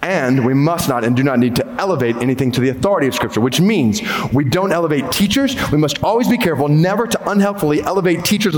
And 0.00 0.46
we 0.46 0.54
must 0.54 0.88
not 0.88 1.04
and 1.04 1.16
do 1.16 1.22
not 1.22 1.38
need 1.38 1.56
to 1.56 1.66
elevate 1.78 2.16
anything 2.16 2.52
to 2.52 2.60
the 2.60 2.70
authority 2.70 3.06
of 3.06 3.14
Scripture, 3.14 3.40
which 3.40 3.60
means 3.60 4.00
we 4.32 4.44
don't 4.44 4.72
elevate 4.72 5.10
teachers. 5.12 5.56
We 5.70 5.78
must 5.78 6.02
always 6.02 6.28
be 6.28 6.38
careful 6.38 6.68
never 6.68 7.06
to 7.06 7.30
unhelpfully 7.30 7.82
elevate 7.82 8.24
teachers 8.24 8.56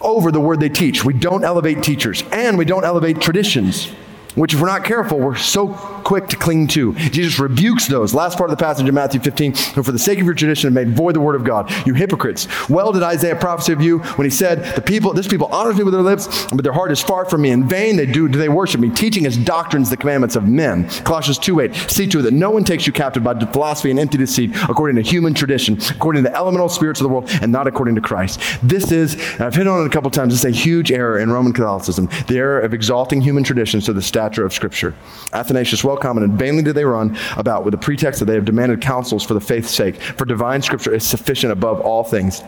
over 0.00 0.30
the 0.30 0.40
word 0.40 0.60
they 0.60 0.68
teach. 0.68 1.04
We 1.04 1.14
don't 1.14 1.44
elevate 1.44 1.82
teachers, 1.82 2.22
and 2.32 2.56
we 2.56 2.64
don't 2.64 2.84
elevate 2.84 3.20
traditions 3.20 3.90
which 4.34 4.54
if 4.54 4.60
we're 4.60 4.66
not 4.66 4.84
careful, 4.84 5.18
we're 5.18 5.36
so 5.36 5.68
quick 5.68 6.28
to 6.28 6.36
cling 6.36 6.66
to. 6.68 6.94
Jesus 6.94 7.38
rebukes 7.38 7.86
those. 7.86 8.14
Last 8.14 8.36
part 8.36 8.50
of 8.50 8.56
the 8.56 8.62
passage 8.62 8.86
in 8.88 8.94
Matthew 8.94 9.20
15, 9.20 9.54
who 9.74 9.82
for 9.82 9.92
the 9.92 9.98
sake 9.98 10.18
of 10.18 10.24
your 10.24 10.34
tradition 10.34 10.68
have 10.68 10.74
made 10.74 10.96
void 10.96 11.14
the 11.14 11.20
word 11.20 11.34
of 11.34 11.44
God. 11.44 11.72
You 11.86 11.94
hypocrites. 11.94 12.48
Well 12.68 12.92
did 12.92 13.02
Isaiah 13.02 13.36
prophesy 13.36 13.72
of 13.72 13.80
you 13.80 14.00
when 14.00 14.26
he 14.26 14.30
said, 14.30 14.74
the 14.74 14.82
people, 14.82 15.12
this 15.12 15.28
people 15.28 15.46
honors 15.46 15.76
me 15.76 15.84
with 15.84 15.94
their 15.94 16.02
lips, 16.02 16.46
but 16.46 16.62
their 16.62 16.72
heart 16.72 16.92
is 16.92 17.00
far 17.00 17.24
from 17.24 17.42
me. 17.42 17.50
In 17.50 17.68
vain 17.68 17.96
they 17.96 18.06
do, 18.06 18.28
do 18.28 18.38
they 18.38 18.48
worship 18.48 18.80
me, 18.80 18.90
teaching 18.90 19.26
as 19.26 19.36
doctrines 19.36 19.88
the 19.88 19.96
commandments 19.96 20.36
of 20.36 20.48
men. 20.48 20.88
Colossians 21.04 21.38
2.8, 21.38 21.90
see 21.90 22.06
to 22.08 22.18
it 22.18 22.22
that 22.22 22.34
no 22.34 22.50
one 22.50 22.64
takes 22.64 22.86
you 22.86 22.92
captive 22.92 23.22
by 23.22 23.34
philosophy 23.46 23.90
and 23.90 23.98
empty 23.98 24.18
deceit, 24.18 24.50
according 24.68 24.96
to 24.96 25.02
human 25.02 25.34
tradition, 25.34 25.78
according 25.90 26.24
to 26.24 26.30
the 26.30 26.36
elemental 26.36 26.68
spirits 26.68 27.00
of 27.00 27.04
the 27.04 27.08
world, 27.08 27.28
and 27.40 27.50
not 27.50 27.66
according 27.66 27.94
to 27.94 28.00
Christ. 28.00 28.40
This 28.62 28.92
is, 28.92 29.16
I've 29.40 29.54
hit 29.54 29.66
on 29.66 29.82
it 29.82 29.86
a 29.86 29.90
couple 29.90 30.10
times, 30.10 30.32
this 30.32 30.44
is 30.44 30.56
a 30.56 30.58
huge 30.58 30.90
error 30.90 31.18
in 31.18 31.30
Roman 31.30 31.52
Catholicism, 31.52 32.08
the 32.26 32.36
error 32.36 32.60
of 32.60 32.74
exalting 32.74 33.20
human 33.20 33.44
traditions 33.44 33.84
to 33.86 33.92
the 33.92 34.02
status 34.02 34.23
stature 34.24 34.46
of 34.46 34.52
Scripture. 34.52 34.94
Athanasius 35.32 35.84
well 35.84 35.96
commented, 35.96 36.32
vainly 36.32 36.62
do 36.62 36.72
they 36.72 36.84
run 36.84 37.16
about 37.36 37.64
with 37.64 37.72
the 37.72 37.78
pretext 37.78 38.20
that 38.20 38.26
they 38.26 38.34
have 38.34 38.44
demanded 38.44 38.80
councils 38.80 39.22
for 39.22 39.34
the 39.34 39.40
faith's 39.40 39.70
sake, 39.70 40.00
for 40.00 40.24
divine 40.24 40.62
Scripture 40.62 40.94
is 40.94 41.04
sufficient 41.04 41.52
above 41.52 41.80
all 41.80 42.04
things. 42.04 42.42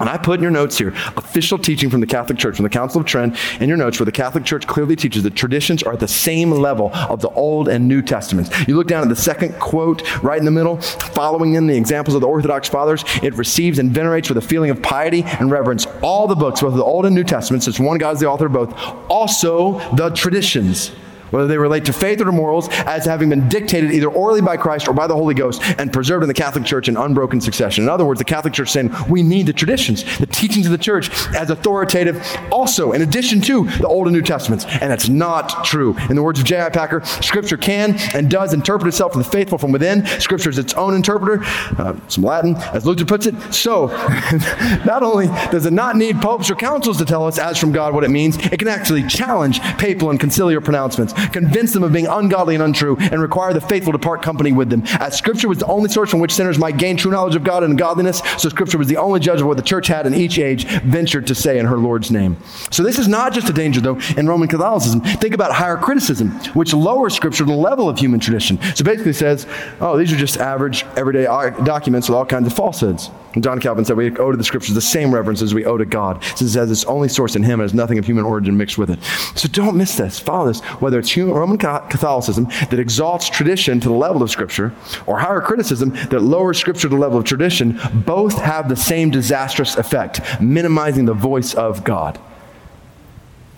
And 0.00 0.08
I 0.08 0.16
put 0.16 0.38
in 0.38 0.42
your 0.42 0.50
notes 0.50 0.76
here 0.78 0.88
official 1.16 1.58
teaching 1.58 1.88
from 1.88 2.00
the 2.00 2.06
Catholic 2.06 2.36
Church, 2.36 2.56
from 2.56 2.64
the 2.64 2.70
Council 2.70 3.00
of 3.00 3.06
Trent, 3.06 3.38
in 3.60 3.68
your 3.68 3.78
notes, 3.78 4.00
where 4.00 4.04
the 4.04 4.12
Catholic 4.12 4.44
Church 4.44 4.66
clearly 4.66 4.96
teaches 4.96 5.22
that 5.22 5.36
traditions 5.36 5.82
are 5.84 5.92
at 5.92 6.00
the 6.00 6.08
same 6.08 6.50
level 6.50 6.90
of 6.92 7.20
the 7.20 7.28
Old 7.30 7.68
and 7.68 7.86
New 7.86 8.02
Testaments. 8.02 8.50
You 8.66 8.76
look 8.76 8.88
down 8.88 9.02
at 9.02 9.08
the 9.08 9.16
second 9.16 9.58
quote 9.60 10.02
right 10.22 10.38
in 10.38 10.44
the 10.44 10.50
middle, 10.50 10.80
following 10.80 11.54
in 11.54 11.68
the 11.68 11.76
examples 11.76 12.16
of 12.16 12.20
the 12.20 12.26
Orthodox 12.26 12.68
Fathers, 12.68 13.04
it 13.22 13.34
receives 13.34 13.78
and 13.78 13.92
venerates 13.92 14.28
with 14.28 14.38
a 14.38 14.42
feeling 14.42 14.70
of 14.70 14.82
piety 14.82 15.22
and 15.22 15.50
reverence 15.50 15.86
all 16.02 16.26
the 16.26 16.34
books, 16.34 16.62
both 16.62 16.72
of 16.72 16.78
the 16.78 16.84
Old 16.84 17.06
and 17.06 17.14
New 17.14 17.24
Testaments, 17.24 17.66
since 17.66 17.78
one 17.78 17.98
God 17.98 18.14
is 18.14 18.20
the 18.20 18.28
author 18.28 18.46
of 18.46 18.52
both, 18.52 18.74
also 19.08 19.78
the 19.94 20.10
traditions 20.10 20.90
whether 21.32 21.48
they 21.48 21.58
relate 21.58 21.84
to 21.86 21.92
faith 21.92 22.20
or 22.20 22.26
to 22.26 22.32
morals, 22.32 22.68
as 22.86 23.04
having 23.04 23.28
been 23.28 23.48
dictated 23.48 23.90
either 23.90 24.08
orally 24.08 24.40
by 24.40 24.56
Christ 24.56 24.86
or 24.86 24.92
by 24.92 25.06
the 25.06 25.14
Holy 25.14 25.34
Ghost 25.34 25.62
and 25.78 25.92
preserved 25.92 26.22
in 26.22 26.28
the 26.28 26.34
Catholic 26.34 26.64
Church 26.64 26.88
in 26.88 26.96
unbroken 26.96 27.40
succession. 27.40 27.84
In 27.84 27.90
other 27.90 28.04
words, 28.04 28.18
the 28.18 28.24
Catholic 28.24 28.52
Church 28.52 28.70
saying 28.70 28.94
we 29.08 29.22
need 29.22 29.46
the 29.46 29.52
traditions, 29.52 30.04
the 30.18 30.26
teachings 30.26 30.66
of 30.66 30.72
the 30.72 30.78
church 30.78 31.10
as 31.34 31.50
authoritative 31.50 32.24
also, 32.52 32.92
in 32.92 33.02
addition 33.02 33.40
to 33.40 33.64
the 33.64 33.88
Old 33.88 34.06
and 34.06 34.14
New 34.14 34.22
Testaments. 34.22 34.64
And 34.66 34.90
that's 34.90 35.08
not 35.08 35.64
true. 35.64 35.96
In 36.10 36.16
the 36.16 36.22
words 36.22 36.38
of 36.38 36.44
J.I. 36.44 36.68
Packer, 36.70 37.04
Scripture 37.04 37.56
can 37.56 37.98
and 38.14 38.30
does 38.30 38.52
interpret 38.52 38.88
itself 38.88 39.12
for 39.12 39.18
the 39.18 39.24
faithful 39.24 39.58
from 39.58 39.72
within. 39.72 40.06
Scripture 40.20 40.50
is 40.50 40.58
its 40.58 40.74
own 40.74 40.94
interpreter, 40.94 41.42
uh, 41.78 41.96
some 42.08 42.24
Latin, 42.24 42.56
as 42.74 42.84
Luther 42.84 43.04
puts 43.04 43.26
it. 43.26 43.34
So, 43.52 43.86
not 44.84 45.02
only 45.02 45.26
does 45.50 45.66
it 45.66 45.72
not 45.72 45.96
need 45.96 46.20
popes 46.20 46.50
or 46.50 46.54
councils 46.54 46.98
to 46.98 47.04
tell 47.04 47.26
us 47.26 47.38
as 47.38 47.58
from 47.58 47.72
God 47.72 47.94
what 47.94 48.04
it 48.04 48.10
means, 48.10 48.36
it 48.36 48.58
can 48.58 48.68
actually 48.68 49.06
challenge 49.06 49.60
papal 49.78 50.10
and 50.10 50.20
conciliar 50.20 50.62
pronouncements 50.62 51.14
convince 51.32 51.72
them 51.72 51.82
of 51.82 51.92
being 51.92 52.06
ungodly 52.06 52.54
and 52.54 52.62
untrue, 52.62 52.96
and 52.98 53.20
require 53.20 53.52
the 53.52 53.60
faithful 53.60 53.92
to 53.92 53.98
part 53.98 54.22
company 54.22 54.52
with 54.52 54.70
them. 54.70 54.82
As 55.00 55.16
Scripture 55.16 55.48
was 55.48 55.58
the 55.58 55.66
only 55.66 55.88
source 55.88 56.10
from 56.10 56.20
which 56.20 56.32
sinners 56.32 56.58
might 56.58 56.76
gain 56.76 56.96
true 56.96 57.10
knowledge 57.10 57.36
of 57.36 57.44
God 57.44 57.62
and 57.62 57.76
godliness, 57.78 58.22
so 58.38 58.48
Scripture 58.48 58.78
was 58.78 58.88
the 58.88 58.96
only 58.96 59.20
judge 59.20 59.40
of 59.40 59.46
what 59.46 59.56
the 59.56 59.62
church 59.62 59.86
had 59.86 60.06
in 60.06 60.14
each 60.14 60.38
age 60.38 60.66
ventured 60.82 61.26
to 61.26 61.34
say 61.34 61.58
in 61.58 61.66
her 61.66 61.76
Lord's 61.76 62.10
name. 62.10 62.36
So 62.70 62.82
this 62.82 62.98
is 62.98 63.08
not 63.08 63.32
just 63.32 63.48
a 63.48 63.52
danger, 63.52 63.80
though, 63.80 64.00
in 64.16 64.26
Roman 64.26 64.48
Catholicism. 64.48 65.00
Think 65.00 65.34
about 65.34 65.52
higher 65.52 65.76
criticism, 65.76 66.30
which 66.54 66.72
lowers 66.72 67.14
Scripture 67.14 67.44
to 67.44 67.50
the 67.50 67.56
level 67.56 67.88
of 67.88 67.98
human 67.98 68.20
tradition. 68.20 68.60
So 68.74 68.84
basically 68.84 69.12
says, 69.12 69.46
oh, 69.80 69.96
these 69.96 70.12
are 70.12 70.16
just 70.16 70.38
average, 70.38 70.84
everyday 70.96 71.24
documents 71.24 72.08
with 72.08 72.16
all 72.16 72.26
kinds 72.26 72.46
of 72.46 72.52
falsehoods. 72.52 73.10
John 73.40 73.60
Calvin 73.60 73.84
said, 73.84 73.96
we 73.96 74.14
owe 74.18 74.30
to 74.30 74.36
the 74.36 74.44
Scriptures 74.44 74.74
the 74.74 74.80
same 74.80 75.12
reverence 75.12 75.40
as 75.40 75.54
we 75.54 75.64
owe 75.64 75.78
to 75.78 75.86
God, 75.86 76.22
since 76.36 76.54
it 76.54 76.58
has 76.58 76.70
its 76.70 76.84
only 76.84 77.08
source 77.08 77.34
in 77.34 77.42
Him 77.42 77.60
and 77.60 77.62
has 77.62 77.74
nothing 77.74 77.98
of 77.98 78.04
human 78.04 78.24
origin 78.24 78.56
mixed 78.56 78.76
with 78.76 78.90
it. 78.90 79.02
So 79.36 79.48
don't 79.48 79.76
miss 79.76 79.96
this. 79.96 80.18
Follow 80.18 80.48
this. 80.48 80.60
Whether 80.80 80.98
it's 80.98 81.16
Roman 81.16 81.56
Catholicism 81.56 82.44
that 82.70 82.78
exalts 82.78 83.28
tradition 83.28 83.80
to 83.80 83.88
the 83.88 83.94
level 83.94 84.22
of 84.22 84.30
Scripture, 84.30 84.74
or 85.06 85.18
higher 85.18 85.40
criticism 85.40 85.90
that 86.10 86.20
lowers 86.20 86.58
Scripture 86.58 86.88
to 86.88 86.94
the 86.94 87.00
level 87.00 87.18
of 87.18 87.24
tradition, 87.24 87.80
both 87.94 88.38
have 88.38 88.68
the 88.68 88.76
same 88.76 89.10
disastrous 89.10 89.76
effect, 89.76 90.20
minimizing 90.40 91.06
the 91.06 91.14
voice 91.14 91.54
of 91.54 91.84
God. 91.84 92.20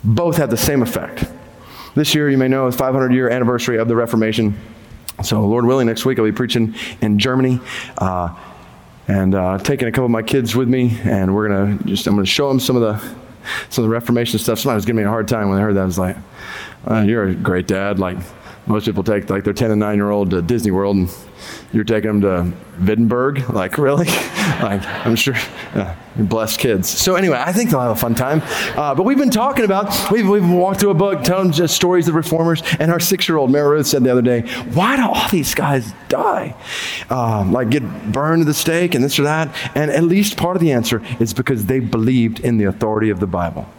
Both 0.03 0.37
have 0.37 0.49
the 0.49 0.57
same 0.57 0.83
effect. 0.83 1.25
This 1.95 2.13
year, 2.13 2.29
you 2.29 2.37
may 2.37 2.47
know, 2.47 2.67
is 2.67 2.75
500 2.75 3.13
year 3.13 3.29
anniversary 3.29 3.77
of 3.77 3.87
the 3.87 3.95
Reformation. 3.95 4.55
So, 5.23 5.45
Lord 5.45 5.65
willing, 5.65 5.87
next 5.87 6.05
week 6.05 6.19
I'll 6.19 6.25
be 6.25 6.31
preaching 6.31 6.75
in 7.01 7.17
Germany. 7.19 7.59
Uh, 7.97 8.35
and 9.07 9.35
uh, 9.35 9.57
taking 9.59 9.87
a 9.87 9.91
couple 9.91 10.05
of 10.05 10.11
my 10.11 10.23
kids 10.23 10.55
with 10.55 10.67
me, 10.67 10.99
and 11.03 11.33
we're 11.33 11.47
gonna 11.47 11.83
just 11.83 12.07
I'm 12.07 12.15
gonna 12.15 12.25
show 12.25 12.47
them 12.47 12.59
some 12.59 12.75
of 12.75 12.81
the 12.81 12.97
some 13.69 13.83
of 13.83 13.89
the 13.89 13.93
Reformation 13.93 14.39
stuff. 14.39 14.59
Somebody 14.59 14.77
was 14.77 14.85
giving 14.85 14.97
me 14.97 15.03
a 15.03 15.09
hard 15.09 15.27
time 15.27 15.49
when 15.49 15.57
they 15.57 15.63
heard 15.63 15.75
that. 15.75 15.81
I 15.81 15.85
was 15.85 15.99
like, 15.99 16.17
uh, 16.89 17.01
"You're 17.01 17.25
a 17.29 17.35
great 17.35 17.67
dad." 17.67 17.99
Like 17.99 18.17
most 18.67 18.85
people 18.85 19.03
take 19.03 19.29
like 19.29 19.43
their 19.43 19.53
10 19.53 19.71
and 19.71 19.79
9 19.79 19.95
year 19.95 20.09
old 20.09 20.31
to 20.31 20.41
Disney 20.41 20.71
World, 20.71 20.95
and 20.95 21.09
you're 21.71 21.83
taking 21.83 22.19
them 22.19 22.21
to 22.21 22.57
Wittenberg? 22.83 23.49
Like, 23.49 23.77
really? 23.77 24.05
like, 24.05 24.83
I'm 25.05 25.15
sure 25.15 25.35
uh, 25.73 25.95
you're 26.15 26.25
blessed 26.25 26.59
kids. 26.59 26.89
So, 26.89 27.15
anyway, 27.15 27.37
I 27.37 27.51
think 27.51 27.69
they'll 27.69 27.81
have 27.81 27.91
a 27.91 27.95
fun 27.95 28.15
time. 28.15 28.41
Uh, 28.77 28.95
but 28.95 29.03
we've 29.03 29.17
been 29.17 29.29
talking 29.29 29.65
about, 29.65 30.11
we've, 30.11 30.27
we've 30.27 30.49
walked 30.49 30.79
through 30.79 30.91
a 30.91 30.95
book 30.95 31.23
telling 31.23 31.51
just 31.51 31.75
stories 31.75 32.07
of 32.07 32.15
reformers. 32.15 32.63
And 32.79 32.91
our 32.91 32.99
six 32.99 33.29
year 33.29 33.37
old, 33.37 33.51
Mary 33.51 33.69
Ruth, 33.69 33.87
said 33.87 34.03
the 34.03 34.11
other 34.11 34.21
day, 34.21 34.41
why 34.73 34.95
do 34.95 35.03
all 35.03 35.29
these 35.29 35.53
guys 35.53 35.93
die? 36.09 36.55
Um, 37.09 37.51
like, 37.51 37.69
get 37.69 38.11
burned 38.11 38.41
to 38.41 38.45
the 38.45 38.53
stake 38.53 38.95
and 38.95 39.03
this 39.03 39.19
or 39.19 39.23
that? 39.23 39.55
And 39.75 39.91
at 39.91 40.03
least 40.03 40.37
part 40.37 40.55
of 40.55 40.61
the 40.61 40.71
answer 40.71 41.03
is 41.19 41.33
because 41.33 41.65
they 41.65 41.79
believed 41.79 42.39
in 42.39 42.57
the 42.57 42.65
authority 42.65 43.09
of 43.09 43.19
the 43.19 43.27
Bible. 43.27 43.69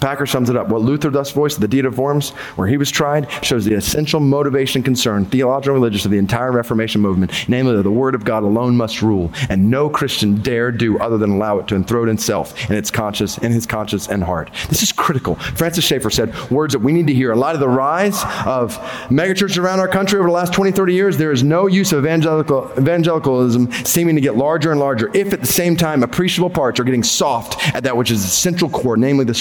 Packer 0.00 0.26
sums 0.26 0.50
it 0.50 0.56
up. 0.56 0.68
What 0.68 0.82
Luther 0.82 1.10
thus 1.10 1.30
voiced, 1.30 1.60
the 1.60 1.68
Diet 1.68 1.86
of 1.86 1.98
Worms, 1.98 2.30
where 2.56 2.68
he 2.68 2.76
was 2.76 2.90
tried, 2.90 3.30
shows 3.44 3.64
the 3.64 3.74
essential 3.74 4.20
motivation 4.20 4.82
concern, 4.82 5.24
theological 5.26 5.74
and 5.74 5.82
religious, 5.82 6.04
of 6.04 6.10
the 6.10 6.18
entire 6.18 6.52
Reformation 6.52 7.00
movement, 7.00 7.32
namely 7.48 7.76
that 7.76 7.82
the 7.82 7.90
Word 7.90 8.14
of 8.14 8.24
God 8.24 8.42
alone 8.42 8.76
must 8.76 9.02
rule, 9.02 9.32
and 9.48 9.70
no 9.70 9.88
Christian 9.88 10.36
dare 10.40 10.70
do 10.70 10.98
other 10.98 11.18
than 11.18 11.30
allow 11.30 11.58
it 11.58 11.68
to 11.68 11.76
enthrone 11.76 12.08
itself 12.08 12.70
in 12.70 12.76
its 12.76 12.90
conscience, 12.90 13.38
in 13.38 13.52
his 13.52 13.66
conscience 13.66 14.08
and 14.08 14.22
heart. 14.22 14.50
This 14.68 14.82
is 14.82 14.92
critical. 14.92 15.36
Francis 15.36 15.84
Schaeffer 15.84 16.10
said 16.10 16.34
words 16.50 16.72
that 16.72 16.80
we 16.80 16.92
need 16.92 17.06
to 17.06 17.14
hear. 17.14 17.32
A 17.32 17.36
lot 17.36 17.54
of 17.54 17.60
the 17.60 17.68
rise 17.68 18.22
of 18.46 18.76
megachurches 19.08 19.58
around 19.58 19.80
our 19.80 19.88
country 19.88 20.18
over 20.18 20.28
the 20.28 20.34
last 20.34 20.52
20, 20.52 20.72
30 20.72 20.94
years, 20.94 21.16
there 21.16 21.32
is 21.32 21.42
no 21.42 21.66
use 21.66 21.92
of 21.92 22.04
evangelical, 22.04 22.70
evangelicalism 22.78 23.70
seeming 23.84 24.14
to 24.14 24.20
get 24.20 24.36
larger 24.36 24.70
and 24.70 24.80
larger, 24.80 25.10
if 25.14 25.32
at 25.32 25.40
the 25.40 25.46
same 25.46 25.76
time 25.76 26.02
appreciable 26.02 26.50
parts 26.50 26.78
are 26.80 26.84
getting 26.84 27.02
soft 27.02 27.74
at 27.74 27.82
that 27.82 27.96
which 27.96 28.10
is 28.10 28.22
the 28.22 28.28
central 28.28 28.70
core, 28.70 28.96
namely 28.96 29.24
the 29.24 29.34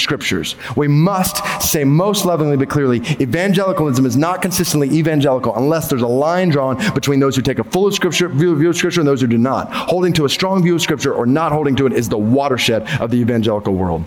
We 0.75 0.87
must 0.87 1.43
say 1.61 1.83
most 1.83 2.25
lovingly 2.25 2.57
but 2.57 2.69
clearly 2.69 2.97
evangelicalism 3.19 4.05
is 4.05 4.17
not 4.17 4.41
consistently 4.41 4.89
evangelical 4.89 5.55
unless 5.55 5.89
there's 5.89 6.01
a 6.01 6.07
line 6.07 6.49
drawn 6.49 6.77
between 6.93 7.19
those 7.19 7.35
who 7.35 7.41
take 7.41 7.59
a 7.59 7.63
full 7.63 7.91
scripture, 7.91 8.29
view, 8.29 8.55
view 8.55 8.69
of 8.69 8.77
Scripture 8.77 9.01
and 9.01 9.07
those 9.07 9.21
who 9.21 9.27
do 9.27 9.37
not. 9.37 9.71
Holding 9.71 10.13
to 10.13 10.25
a 10.25 10.29
strong 10.29 10.63
view 10.63 10.75
of 10.75 10.81
Scripture 10.81 11.13
or 11.13 11.25
not 11.25 11.51
holding 11.51 11.75
to 11.77 11.85
it 11.85 11.93
is 11.93 12.09
the 12.09 12.17
watershed 12.17 12.87
of 13.01 13.11
the 13.11 13.17
evangelical 13.17 13.73
world. 13.73 14.03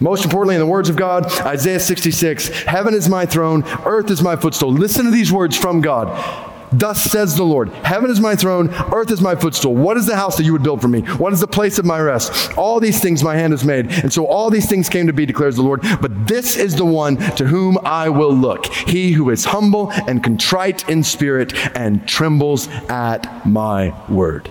Most 0.00 0.24
importantly, 0.24 0.56
in 0.56 0.60
the 0.60 0.66
words 0.66 0.88
of 0.88 0.96
God, 0.96 1.26
Isaiah 1.46 1.80
66 1.80 2.48
Heaven 2.64 2.94
is 2.94 3.08
my 3.08 3.26
throne, 3.26 3.62
earth 3.84 4.10
is 4.10 4.22
my 4.22 4.36
footstool. 4.36 4.72
Listen 4.72 5.04
to 5.04 5.10
these 5.10 5.32
words 5.32 5.56
from 5.56 5.80
God. 5.80 6.52
Thus 6.72 7.02
says 7.04 7.36
the 7.36 7.44
Lord 7.44 7.68
Heaven 7.68 8.10
is 8.10 8.20
my 8.20 8.34
throne, 8.34 8.68
earth 8.92 9.10
is 9.10 9.20
my 9.20 9.34
footstool. 9.34 9.74
What 9.74 9.96
is 9.96 10.06
the 10.06 10.16
house 10.16 10.36
that 10.36 10.44
you 10.44 10.52
would 10.52 10.62
build 10.62 10.80
for 10.80 10.88
me? 10.88 11.02
What 11.02 11.32
is 11.32 11.40
the 11.40 11.46
place 11.46 11.78
of 11.78 11.84
my 11.84 12.00
rest? 12.00 12.56
All 12.56 12.80
these 12.80 13.00
things 13.00 13.22
my 13.22 13.36
hand 13.36 13.52
has 13.52 13.64
made. 13.64 13.90
And 13.90 14.12
so 14.12 14.26
all 14.26 14.50
these 14.50 14.68
things 14.68 14.88
came 14.88 15.06
to 15.06 15.12
be, 15.12 15.26
declares 15.26 15.56
the 15.56 15.62
Lord. 15.62 15.82
But 16.00 16.26
this 16.26 16.56
is 16.56 16.76
the 16.76 16.84
one 16.84 17.16
to 17.36 17.46
whom 17.46 17.78
I 17.84 18.08
will 18.08 18.34
look 18.34 18.66
he 18.66 19.12
who 19.12 19.30
is 19.30 19.44
humble 19.44 19.90
and 19.90 20.22
contrite 20.22 20.88
in 20.88 21.02
spirit 21.02 21.54
and 21.76 22.06
trembles 22.06 22.68
at 22.88 23.46
my 23.46 23.94
word. 24.08 24.50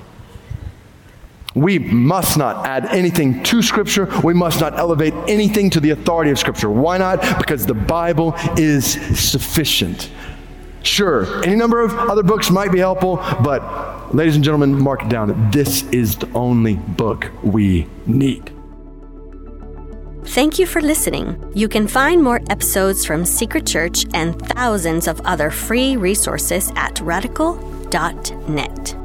We 1.56 1.78
must 1.78 2.38
not 2.38 2.66
add 2.66 2.86
anything 2.88 3.44
to 3.44 3.62
Scripture. 3.62 4.10
We 4.24 4.34
must 4.34 4.60
not 4.60 4.78
elevate 4.78 5.14
anything 5.28 5.70
to 5.72 5.80
the 5.80 5.92
authority 5.92 6.32
of 6.32 6.40
Scripture. 6.40 6.70
Why 6.70 6.98
not? 6.98 7.22
Because 7.38 7.66
the 7.66 7.76
Bible 7.76 8.34
is 8.58 8.94
sufficient. 9.20 10.10
Sure, 10.84 11.44
any 11.44 11.56
number 11.56 11.82
of 11.82 11.94
other 11.94 12.24
books 12.24 12.52
might 12.52 12.72
be 12.72 12.80
helpful, 12.80 13.16
but 13.44 14.14
ladies 14.14 14.36
and 14.36 14.44
gentlemen, 14.44 14.78
mark 14.78 15.02
it 15.02 15.10
down. 15.10 15.50
This 15.50 15.84
is 15.92 16.18
the 16.18 16.30
only 16.34 16.76
book 16.76 17.32
we 17.42 17.88
need. 18.06 18.52
Thank 20.26 20.60
you 20.60 20.66
for 20.66 20.82
listening. 20.82 21.52
You 21.54 21.68
can 21.68 21.88
find 21.88 22.22
more 22.22 22.42
episodes 22.50 23.06
from 23.06 23.26
Secret 23.26 23.66
Church 23.66 24.06
and 24.14 24.40
thousands 24.40 25.08
of 25.08 25.20
other 25.22 25.50
free 25.50 25.98
resources 25.98 26.72
at 26.76 27.00
radical.net. 27.02 29.03